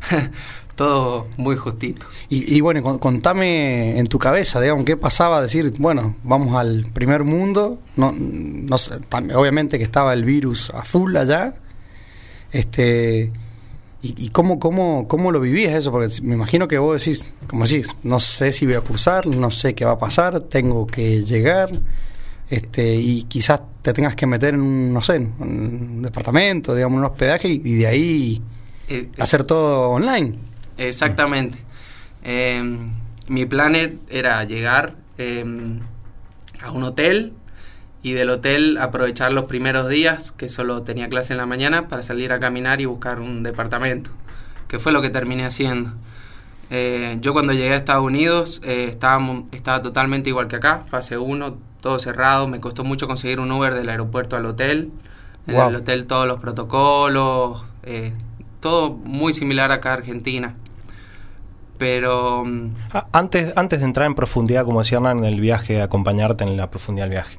todo 0.80 1.26
muy 1.36 1.56
justito. 1.56 2.06
Y, 2.30 2.56
y 2.56 2.60
bueno, 2.62 2.82
con- 2.82 2.98
contame 2.98 3.98
en 3.98 4.06
tu 4.06 4.18
cabeza, 4.18 4.60
digamos, 4.62 4.84
qué 4.86 4.96
pasaba 4.96 5.42
decir, 5.42 5.70
bueno, 5.78 6.16
vamos 6.24 6.54
al 6.54 6.86
primer 6.94 7.22
mundo. 7.24 7.78
No, 7.96 8.14
no 8.16 8.78
sé, 8.78 8.94
obviamente 9.34 9.76
que 9.76 9.84
estaba 9.84 10.14
el 10.14 10.24
virus 10.24 10.70
a 10.70 10.82
full 10.84 11.14
allá. 11.16 11.54
Este. 12.52 13.30
¿Y, 14.02 14.24
y 14.24 14.28
cómo, 14.30 14.58
cómo, 14.58 15.06
cómo 15.06 15.30
lo 15.32 15.40
vivías 15.40 15.74
eso? 15.74 15.90
Porque 15.92 16.08
me 16.22 16.34
imagino 16.34 16.66
que 16.66 16.78
vos 16.78 16.98
decís, 17.04 17.30
como 17.46 17.66
decís, 17.66 17.88
no 18.02 18.18
sé 18.18 18.50
si 18.52 18.64
voy 18.64 18.76
a 18.76 18.80
cursar, 18.80 19.26
no 19.26 19.50
sé 19.50 19.74
qué 19.74 19.84
va 19.84 19.92
a 19.92 19.98
pasar, 19.98 20.40
tengo 20.40 20.86
que 20.86 21.22
llegar. 21.24 21.70
Este, 22.48 22.94
y 22.96 23.24
quizás 23.24 23.60
te 23.82 23.92
tengas 23.92 24.14
que 24.14 24.26
meter 24.26 24.54
en 24.54 24.62
un, 24.62 24.92
no 24.94 25.02
sé, 25.02 25.16
en 25.16 25.34
un 25.38 26.02
departamento, 26.02 26.74
digamos, 26.74 26.98
un 26.98 27.04
hospedaje 27.04 27.48
y, 27.48 27.60
y 27.62 27.74
de 27.74 27.86
ahí 27.86 28.42
Eh, 28.88 29.08
hacer 29.18 29.44
todo 29.44 29.90
online. 29.90 30.36
Exactamente. 30.88 31.58
Eh, 32.24 32.62
mi 33.28 33.46
plan 33.46 33.74
er- 33.74 33.96
era 34.08 34.42
llegar 34.44 34.94
eh, 35.18 35.44
a 36.62 36.70
un 36.72 36.82
hotel 36.84 37.32
y 38.02 38.12
del 38.12 38.30
hotel 38.30 38.78
aprovechar 38.78 39.32
los 39.32 39.44
primeros 39.44 39.88
días, 39.88 40.32
que 40.32 40.48
solo 40.48 40.82
tenía 40.82 41.08
clase 41.08 41.34
en 41.34 41.38
la 41.38 41.46
mañana, 41.46 41.88
para 41.88 42.02
salir 42.02 42.32
a 42.32 42.40
caminar 42.40 42.80
y 42.80 42.86
buscar 42.86 43.20
un 43.20 43.42
departamento, 43.42 44.10
que 44.68 44.78
fue 44.78 44.90
lo 44.92 45.02
que 45.02 45.10
terminé 45.10 45.44
haciendo. 45.44 45.92
Eh, 46.70 47.18
yo 47.20 47.32
cuando 47.34 47.52
llegué 47.52 47.72
a 47.74 47.76
Estados 47.76 48.04
Unidos 48.04 48.60
eh, 48.64 48.86
estaba, 48.88 49.42
estaba 49.52 49.82
totalmente 49.82 50.30
igual 50.30 50.48
que 50.48 50.56
acá, 50.56 50.84
fase 50.88 51.18
1, 51.18 51.58
todo 51.82 51.98
cerrado, 51.98 52.48
me 52.48 52.60
costó 52.60 52.84
mucho 52.84 53.06
conseguir 53.06 53.40
un 53.40 53.50
Uber 53.52 53.74
del 53.74 53.88
aeropuerto 53.90 54.36
al 54.36 54.46
hotel, 54.46 54.90
en 55.46 55.54
Wow. 55.56 55.68
el 55.70 55.76
hotel 55.76 56.06
todos 56.06 56.26
los 56.26 56.40
protocolos, 56.40 57.64
eh, 57.82 58.12
todo 58.60 58.92
muy 58.92 59.32
similar 59.34 59.72
acá 59.72 59.90
a 59.90 59.94
Argentina. 59.94 60.54
Pero 61.80 62.44
mm, 62.44 62.68
Antes, 63.10 63.52
antes 63.56 63.80
de 63.80 63.86
entrar 63.86 64.06
en 64.06 64.14
profundidad, 64.14 64.64
como 64.64 64.80
decía 64.80 64.98
Hernán, 64.98 65.18
en 65.20 65.24
el 65.24 65.40
viaje, 65.40 65.80
acompañarte 65.82 66.44
en 66.44 66.56
la 66.56 66.70
profundidad 66.70 67.06
del 67.06 67.14
viaje. 67.14 67.38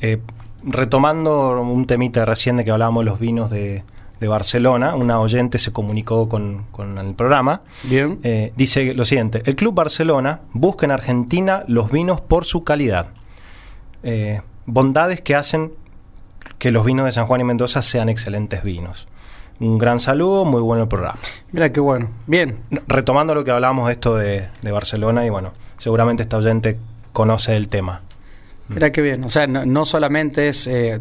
eh, 0.00 0.20
retomando 0.62 1.60
un 1.62 1.86
temita 1.86 2.24
recién 2.24 2.56
de 2.56 2.64
que 2.64 2.70
hablábamos 2.70 3.04
de 3.04 3.10
los 3.10 3.18
vinos 3.18 3.48
de, 3.48 3.84
de 4.20 4.28
Barcelona, 4.28 4.94
una 4.96 5.20
oyente 5.20 5.58
se 5.58 5.72
comunicó 5.72 6.28
con, 6.28 6.64
con 6.70 6.98
el 6.98 7.14
programa. 7.14 7.62
Bien. 7.84 8.18
Eh, 8.24 8.52
dice 8.56 8.92
lo 8.94 9.04
siguiente: 9.04 9.42
el 9.46 9.56
Club 9.56 9.74
Barcelona 9.74 10.40
busca 10.52 10.84
en 10.84 10.92
Argentina 10.92 11.64
los 11.68 11.90
vinos 11.90 12.20
por 12.20 12.44
su 12.44 12.64
calidad. 12.64 13.06
Eh, 14.02 14.42
bondades 14.66 15.20
que 15.22 15.34
hacen 15.34 15.72
que 16.58 16.70
los 16.72 16.84
vinos 16.84 17.06
de 17.06 17.12
San 17.12 17.26
Juan 17.26 17.40
y 17.40 17.44
Mendoza 17.44 17.80
sean 17.82 18.08
excelentes 18.08 18.62
vinos. 18.62 19.08
Un 19.60 19.76
gran 19.78 19.98
saludo, 20.00 20.44
muy 20.44 20.60
bueno 20.62 20.84
el 20.84 20.88
programa. 20.88 21.18
Mira 21.52 21.72
qué 21.72 21.80
bueno. 21.80 22.10
Bien. 22.26 22.60
Retomando 22.86 23.34
lo 23.34 23.44
que 23.44 23.50
hablábamos 23.50 23.86
de 23.88 23.92
esto 23.92 24.14
de, 24.16 24.46
de 24.62 24.72
Barcelona, 24.72 25.26
y 25.26 25.30
bueno, 25.30 25.52
seguramente 25.78 26.22
esta 26.22 26.36
oyente 26.36 26.78
conoce 27.12 27.56
el 27.56 27.68
tema. 27.68 28.02
Mira 28.68 28.92
qué 28.92 29.02
bien. 29.02 29.24
O 29.24 29.28
sea, 29.28 29.46
no, 29.46 29.64
no 29.66 29.84
solamente 29.84 30.48
es. 30.48 30.66
eh, 30.66 31.00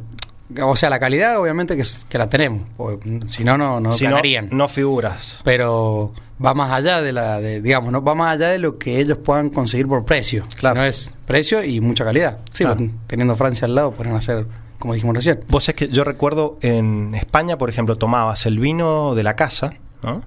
o 0.63 0.76
sea, 0.78 0.89
la 0.89 1.00
calidad, 1.00 1.39
obviamente, 1.39 1.76
que, 1.76 1.84
que 2.08 2.17
la 2.17 2.30
tenemos. 2.30 2.63
porque 2.78 3.20
Si 3.28 3.43
no, 3.43 3.58
no, 3.58 3.80
no 3.82 3.91
si 3.91 4.06
no, 4.06 4.12
ganarían. 4.12 4.48
no 4.52 4.67
figuras. 4.70 5.41
Pero 5.43 6.13
va 6.43 6.54
más 6.54 6.72
allá 6.72 7.02
de 7.02 7.12
la. 7.12 7.39
De, 7.41 7.62
digamos, 7.62 7.91
no 7.91 8.02
va 8.02 8.15
más 8.15 8.34
allá 8.36 8.48
de 8.48 8.58
lo 8.58 8.78
que 8.80 9.00
ellos 9.02 9.17
puedan 9.17 9.50
conseguir 9.50 9.88
por 9.88 10.06
precio. 10.06 10.46
Claro. 10.56 10.78
Sino 10.78 10.86
es 10.88 11.13
precio 11.28 11.63
y 11.63 11.82
mucha 11.82 12.06
calidad. 12.06 12.39
Sí, 12.54 12.63
Claro. 12.63 12.78
pues, 12.78 12.91
teniendo 13.08 13.36
Francia 13.36 13.65
al 13.65 13.76
lado, 13.76 13.91
pueden 13.91 14.15
hacer, 14.15 14.48
como 14.79 14.93
dijimos 14.93 15.15
recién. 15.15 15.39
Vos 15.49 15.67
es 15.69 15.75
que 15.75 15.89
yo 15.89 16.03
recuerdo 16.03 16.57
en 16.61 17.15
España, 17.15 17.57
por 17.57 17.69
ejemplo, 17.69 17.95
tomabas 17.95 18.45
el 18.45 18.59
vino 18.59 19.15
de 19.15 19.23
la 19.23 19.35
casa, 19.35 19.73
¿no? 20.03 20.23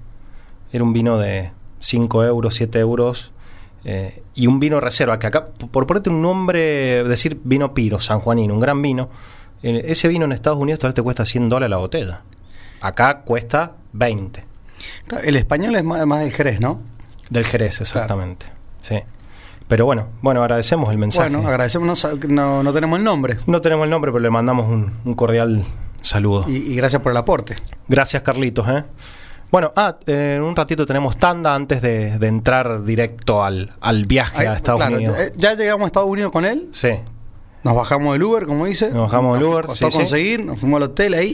Era 0.72 0.84
un 0.84 0.92
vino 0.92 1.18
de 1.18 1.52
5 1.80 2.24
euros, 2.24 2.54
7 2.54 2.78
euros, 2.78 3.32
eh, 3.84 4.22
y 4.34 4.46
un 4.46 4.60
vino 4.60 4.80
reserva, 4.80 5.18
que 5.18 5.26
acá, 5.26 5.44
por 5.44 5.86
ponerte 5.86 6.10
un 6.10 6.22
nombre, 6.22 7.04
decir 7.04 7.40
vino 7.44 7.74
Piro, 7.74 8.00
sanjuanino, 8.00 8.54
un 8.54 8.60
gran 8.60 8.82
vino, 8.82 9.08
eh, 9.62 9.84
ese 9.86 10.08
vino 10.08 10.24
en 10.24 10.32
Estados 10.32 10.58
Unidos 10.58 10.80
tal 10.80 10.88
vez 10.90 10.94
te 10.94 11.02
cuesta 11.02 11.24
100 11.24 11.48
dólares 11.48 11.70
la 11.70 11.76
botella. 11.78 12.20
Acá 12.80 13.22
cuesta 13.22 13.72
20. 13.92 14.44
Claro, 15.06 15.24
El 15.24 15.36
español 15.36 15.76
es 15.76 15.84
más, 15.84 16.06
más 16.06 16.20
del 16.20 16.32
Jerez, 16.32 16.60
¿no? 16.60 16.80
Del 17.28 17.44
Jerez, 17.44 17.80
exactamente. 17.80 18.46
Sí. 18.82 18.96
Pero 19.70 19.86
bueno, 19.86 20.08
bueno, 20.20 20.42
agradecemos 20.42 20.90
el 20.90 20.98
mensaje. 20.98 21.30
Bueno, 21.30 21.48
agradecemos. 21.48 22.04
No, 22.04 22.18
no, 22.28 22.62
no 22.62 22.72
tenemos 22.74 22.98
el 22.98 23.04
nombre. 23.04 23.38
no 23.46 23.60
tenemos 23.62 23.84
el 23.84 23.90
nombre, 23.90 24.10
pero 24.12 24.20
le 24.20 24.28
mandamos 24.28 24.68
un, 24.68 24.92
un 25.04 25.14
cordial 25.14 25.64
saludo. 26.02 26.44
Y, 26.48 26.56
y 26.56 26.74
gracias 26.76 27.00
por 27.00 27.12
el 27.12 27.16
aporte. 27.16 27.56
Gracias, 27.88 28.22
Carlitos. 28.22 28.68
¿eh? 28.68 28.84
Bueno, 29.50 29.72
ah, 29.76 29.96
en 30.06 30.42
un 30.42 30.54
ratito 30.54 30.84
tenemos 30.86 31.16
tanda 31.18 31.54
antes 31.54 31.80
de, 31.82 32.18
de 32.18 32.26
entrar 32.26 32.82
directo 32.84 33.42
al, 33.42 33.72
al 33.80 34.04
viaje 34.04 34.40
Ahí, 34.40 34.46
a 34.46 34.52
Estados 34.54 34.80
claro, 34.80 34.96
Unidos. 34.96 35.16
eh, 35.18 35.32
Ya 35.36 35.54
llegamos 35.54 35.84
a 35.84 35.86
Estados 35.86 36.08
Unidos 36.10 36.30
con 36.32 36.44
él. 36.44 36.68
sí. 36.72 36.90
Nos 37.62 37.74
bajamos 37.74 38.14
del 38.14 38.22
Uber, 38.22 38.46
como 38.46 38.64
dice. 38.66 38.90
Nos 38.90 39.02
bajamos 39.10 39.38
del 39.38 39.46
Uber, 39.46 39.66
Costó 39.66 39.86
sí, 39.86 39.92
sí. 39.92 39.98
conseguir, 39.98 40.44
nos 40.44 40.58
fuimos 40.58 40.78
al 40.78 40.84
hotel 40.84 41.12
ahí 41.14 41.28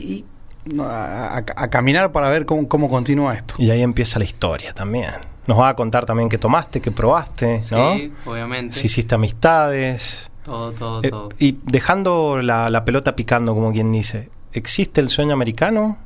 y 0.74 0.80
a- 0.80 1.36
a 1.56 1.70
caminar 1.70 2.10
para 2.10 2.28
ver 2.30 2.44
cómo, 2.46 2.66
cómo 2.68 2.88
continúa 2.90 3.32
esto. 3.34 3.54
Y 3.58 3.70
ahí 3.70 3.80
empieza 3.80 4.18
la 4.18 4.24
historia 4.24 4.74
también. 4.74 5.10
Nos 5.46 5.58
va 5.60 5.68
a 5.70 5.76
contar 5.76 6.06
también 6.06 6.28
qué 6.28 6.38
tomaste, 6.38 6.80
qué 6.80 6.90
probaste, 6.90 7.60
¿no? 7.70 7.94
sí, 7.94 8.12
obviamente. 8.24 8.76
Si 8.76 8.86
hiciste 8.86 9.14
amistades. 9.14 10.30
Todo, 10.44 10.72
todo, 10.72 11.02
Eh, 11.02 11.10
todo. 11.10 11.28
y 11.38 11.58
dejando 11.64 12.40
la, 12.42 12.70
la 12.70 12.84
pelota 12.84 13.14
picando, 13.16 13.54
como 13.54 13.72
quien 13.72 13.90
dice, 13.92 14.28
¿existe 14.52 15.00
el 15.00 15.08
sueño 15.08 15.32
americano? 15.34 15.98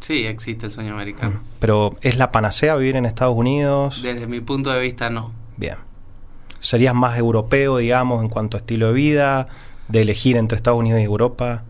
Sí, 0.00 0.26
existe 0.26 0.66
el 0.66 0.72
sueño 0.72 0.94
americano. 0.94 1.40
Pero 1.60 1.96
¿es 2.00 2.16
la 2.16 2.32
panacea 2.32 2.74
vivir 2.76 2.96
en 2.96 3.06
Estados 3.06 3.36
Unidos? 3.36 4.00
Desde 4.02 4.26
mi 4.26 4.40
punto 4.40 4.70
de 4.70 4.80
vista, 4.80 5.10
no. 5.10 5.32
Bien. 5.56 5.76
¿Serías 6.58 6.94
más 6.94 7.16
europeo, 7.18 7.76
digamos, 7.78 8.22
en 8.22 8.28
cuanto 8.28 8.56
a 8.56 8.60
estilo 8.60 8.88
de 8.88 8.92
vida? 8.94 9.46
De 9.88 10.02
elegir 10.02 10.36
entre 10.36 10.56
Estados 10.56 10.78
Unidos 10.80 11.00
y 11.00 11.04
Europa. 11.04 11.62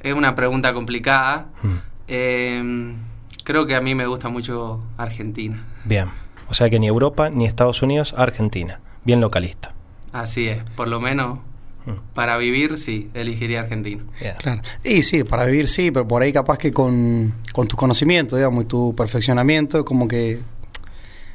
Es 0.00 0.14
una 0.14 0.34
pregunta 0.34 0.72
complicada. 0.74 1.46
Mm. 1.62 1.74
Eh, 2.08 2.94
creo 3.44 3.66
que 3.66 3.74
a 3.74 3.80
mí 3.80 3.94
me 3.94 4.06
gusta 4.06 4.28
mucho 4.28 4.80
Argentina. 4.96 5.64
Bien. 5.84 6.06
O 6.48 6.54
sea 6.54 6.68
que 6.70 6.78
ni 6.78 6.86
Europa, 6.86 7.30
ni 7.30 7.44
Estados 7.46 7.82
Unidos, 7.82 8.14
Argentina. 8.16 8.80
Bien 9.04 9.20
localista. 9.20 9.72
Así 10.12 10.46
es, 10.48 10.62
por 10.76 10.88
lo 10.88 11.00
menos 11.00 11.38
Mm. 11.84 11.90
para 12.14 12.36
vivir, 12.36 12.78
sí, 12.78 13.10
elegiría 13.12 13.58
Argentina. 13.60 14.04
Claro. 14.38 14.62
Y 14.84 15.02
sí, 15.02 15.24
para 15.24 15.44
vivir 15.46 15.66
sí, 15.66 15.90
pero 15.90 16.06
por 16.06 16.22
ahí 16.22 16.32
capaz 16.32 16.56
que 16.56 16.70
con, 16.70 17.34
con 17.52 17.66
tus 17.66 17.76
conocimientos, 17.76 18.38
digamos, 18.38 18.62
y 18.62 18.66
tu 18.68 18.94
perfeccionamiento, 18.94 19.84
como 19.84 20.06
que 20.06 20.38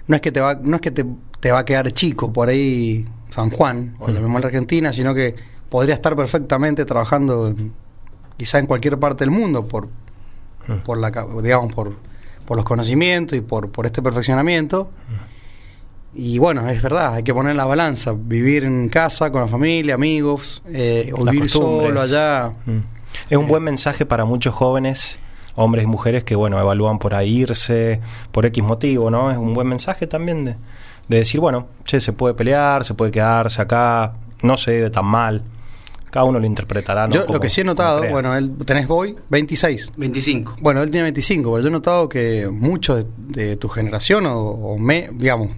no 0.08 0.16
es 0.16 0.22
que 0.22 0.32
te 0.32 0.40
va, 0.40 0.56
no 0.56 0.76
es 0.78 0.82
que 0.82 0.92
te, 0.92 1.06
te 1.42 1.52
va 1.52 1.60
a 1.60 1.66
quedar 1.66 1.92
chico 1.92 2.32
por 2.32 2.48
ahí 2.48 3.04
San 3.30 3.50
Juan, 3.50 3.96
o 4.00 4.08
llamémosle 4.10 4.48
Argentina, 4.48 4.94
sino 4.94 5.14
que 5.14 5.36
podría 5.68 5.96
estar 5.96 6.16
perfectamente 6.16 6.86
trabajando 6.86 7.48
en- 7.50 7.74
quizá 8.38 8.60
en 8.60 8.68
cualquier 8.68 8.98
parte 8.98 9.26
del 9.26 9.32
mundo 9.32 9.68
por, 9.68 9.90
Por 10.84 10.98
la 10.98 11.12
digamos, 11.42 11.74
por, 11.74 11.96
por 12.46 12.58
los 12.58 12.66
conocimientos 12.66 13.38
y 13.38 13.42
por, 13.42 13.72
por 13.72 13.86
este 13.86 14.02
perfeccionamiento. 14.02 14.90
Y 16.14 16.40
bueno, 16.40 16.68
es 16.68 16.82
verdad, 16.82 17.14
hay 17.16 17.24
que 17.24 17.34
poner 17.34 17.56
la 17.56 17.66
balanza, 17.66 18.16
vivir 18.18 18.64
en 18.64 18.90
casa, 18.90 19.32
con 19.32 19.42
la 19.42 19.48
familia, 19.48 19.96
amigos, 19.96 20.64
eh, 20.68 21.12
o 21.16 21.24
vivir 21.26 21.50
solo 21.50 22.02
allá. 22.02 22.54
Mm. 22.66 22.80
Es 23.30 23.38
un 23.38 23.48
buen 23.48 23.64
mensaje 23.64 24.06
para 24.06 24.26
muchos 24.26 24.54
jóvenes, 24.56 25.20
hombres 25.56 25.84
y 25.84 25.88
mujeres 25.88 26.24
que, 26.24 26.36
bueno, 26.36 26.60
evalúan 26.60 26.98
por 26.98 27.14
ahí 27.14 27.42
irse, 27.42 28.02
por 28.32 28.46
X 28.46 28.64
motivo, 28.64 29.12
¿no? 29.12 29.32
Es 29.32 29.38
un 29.38 29.54
buen 29.54 29.68
mensaje 29.68 30.08
también 30.08 30.46
de, 30.46 30.56
de 31.08 31.18
decir, 31.18 31.40
bueno, 31.40 31.68
che, 31.86 32.00
se 32.00 32.14
puede 32.14 32.34
pelear, 32.34 32.84
se 32.84 32.94
puede 32.94 33.12
quedarse 33.12 33.62
acá, 33.62 34.14
no 34.42 34.58
se 34.58 34.76
vive 34.76 34.90
tan 34.90 35.06
mal. 35.06 35.44
Cada 36.12 36.24
uno 36.26 36.40
lo 36.40 36.46
interpretará. 36.46 37.08
¿no? 37.08 37.14
Yo 37.14 37.26
lo 37.28 37.40
que 37.40 37.50
sí 37.50 37.62
he 37.62 37.64
notado, 37.64 38.08
bueno, 38.10 38.36
él, 38.36 38.52
tenés 38.66 38.88
Boy 38.88 39.16
26. 39.30 39.92
25. 39.98 40.56
Bueno, 40.62 40.82
él 40.82 40.90
tiene 40.90 41.04
25, 41.04 41.52
pero 41.52 41.62
yo 41.62 41.68
he 41.68 41.72
notado 41.72 42.08
que 42.10 42.48
muchos 42.50 43.06
de, 43.18 43.48
de 43.48 43.56
tu 43.58 43.68
generación, 43.70 44.26
o, 44.26 44.40
o 44.40 44.78
me, 44.78 45.10
digamos, 45.14 45.50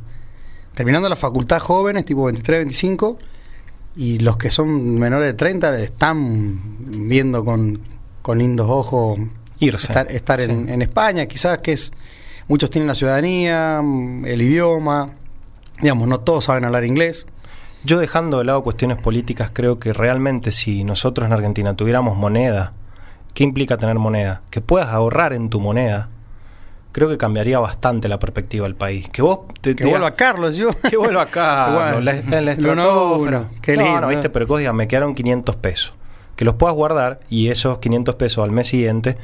terminando 0.73 1.07
la 1.09 1.15
facultad 1.15 1.59
jóvenes, 1.59 2.05
tipo 2.05 2.23
23, 2.25 2.61
25, 2.61 3.19
y 3.95 4.19
los 4.19 4.37
que 4.37 4.49
son 4.49 4.97
menores 4.97 5.27
de 5.27 5.33
30 5.33 5.79
están 5.81 7.07
viendo 7.07 7.43
con, 7.45 7.81
con 8.21 8.37
lindos 8.39 8.67
ojos 8.69 9.19
Irse. 9.59 9.87
estar, 9.87 10.11
estar 10.11 10.41
en, 10.41 10.67
Sí. 10.67 10.73
en 10.73 10.81
España, 10.81 11.25
quizás 11.25 11.57
que 11.59 11.73
es, 11.73 11.91
muchos 12.47 12.69
tienen 12.69 12.87
la 12.87 12.95
ciudadanía, 12.95 13.81
el 14.25 14.41
idioma, 14.41 15.11
digamos, 15.81 16.07
no 16.07 16.19
todos 16.21 16.45
saben 16.45 16.65
hablar 16.65 16.85
inglés. 16.85 17.27
Yo 17.83 17.99
dejando 17.99 18.39
de 18.39 18.43
lado 18.45 18.61
cuestiones 18.63 18.97
políticas, 18.97 19.51
creo 19.53 19.79
que 19.79 19.93
realmente 19.93 20.51
si 20.51 20.83
nosotros 20.83 21.25
en 21.27 21.33
Argentina 21.33 21.75
tuviéramos 21.75 22.17
moneda, 22.17 22.73
¿qué 23.33 23.43
implica 23.43 23.77
tener 23.77 23.97
moneda? 23.97 24.41
Que 24.49 24.61
puedas 24.61 24.89
ahorrar 24.89 25.33
en 25.33 25.49
tu 25.49 25.59
moneda, 25.61 26.09
creo 26.91 27.07
que 27.07 27.17
cambiaría 27.17 27.59
bastante 27.59 28.07
la 28.09 28.19
perspectiva 28.19 28.63
del 28.65 28.75
país. 28.75 29.07
Que 29.09 29.21
vos 29.21 29.39
te, 29.61 29.71
Que 29.75 29.83
te 29.83 29.89
vuelva 29.89 30.07
digas- 30.07 30.17
Carlos, 30.17 30.57
yo. 30.57 30.71
Que 30.89 30.97
vuelva 30.97 31.23
acá, 31.23 31.69
Igual. 31.71 32.05
la, 32.05 32.17
en 32.17 32.45
la 32.45 32.51
a 32.83 33.15
uno. 33.15 33.49
Qué 33.61 33.77
no, 33.77 33.83
lindo, 33.83 34.01
no, 34.01 34.07
viste, 34.09 34.27
¿eh? 34.27 34.29
pero 34.29 34.45
que 34.45 34.49
vos 34.51 34.59
digas, 34.59 34.73
me 34.73 34.87
quedaron 34.87 35.15
500 35.15 35.55
pesos. 35.55 35.93
Que 36.35 36.45
los 36.45 36.55
puedas 36.55 36.75
guardar 36.75 37.19
y 37.29 37.49
esos 37.49 37.79
500 37.79 38.15
pesos 38.15 38.43
al 38.43 38.51
mes 38.51 38.67
siguiente 38.67 39.17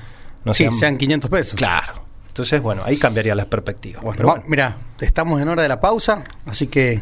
no 0.43 0.53
sí, 0.53 0.63
sean... 0.63 0.73
sean 0.73 0.97
500 0.97 1.29
pesos. 1.29 1.55
Claro. 1.55 2.03
Entonces, 2.27 2.61
bueno, 2.61 2.83
ahí 2.85 2.97
cambiaría 2.97 3.33
las 3.35 3.45
perspectivas. 3.45 4.01
Bueno, 4.03 4.17
Pero 4.17 4.29
bueno, 4.29 4.43
mira, 4.47 4.77
estamos 4.99 5.41
en 5.41 5.47
hora 5.47 5.61
de 5.61 5.69
la 5.69 5.79
pausa, 5.79 6.23
así 6.45 6.67
que 6.67 7.01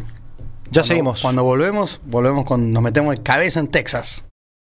ya 0.73 0.81
cuando- 0.81 0.87
seguimos. 0.87 1.21
Cuando 1.21 1.43
volvemos, 1.43 2.01
volvemos 2.05 2.45
con 2.45 2.71
nos 2.73 2.83
metemos 2.83 3.15
de 3.15 3.23
cabeza 3.23 3.59
en 3.59 3.67
Texas. 3.67 4.25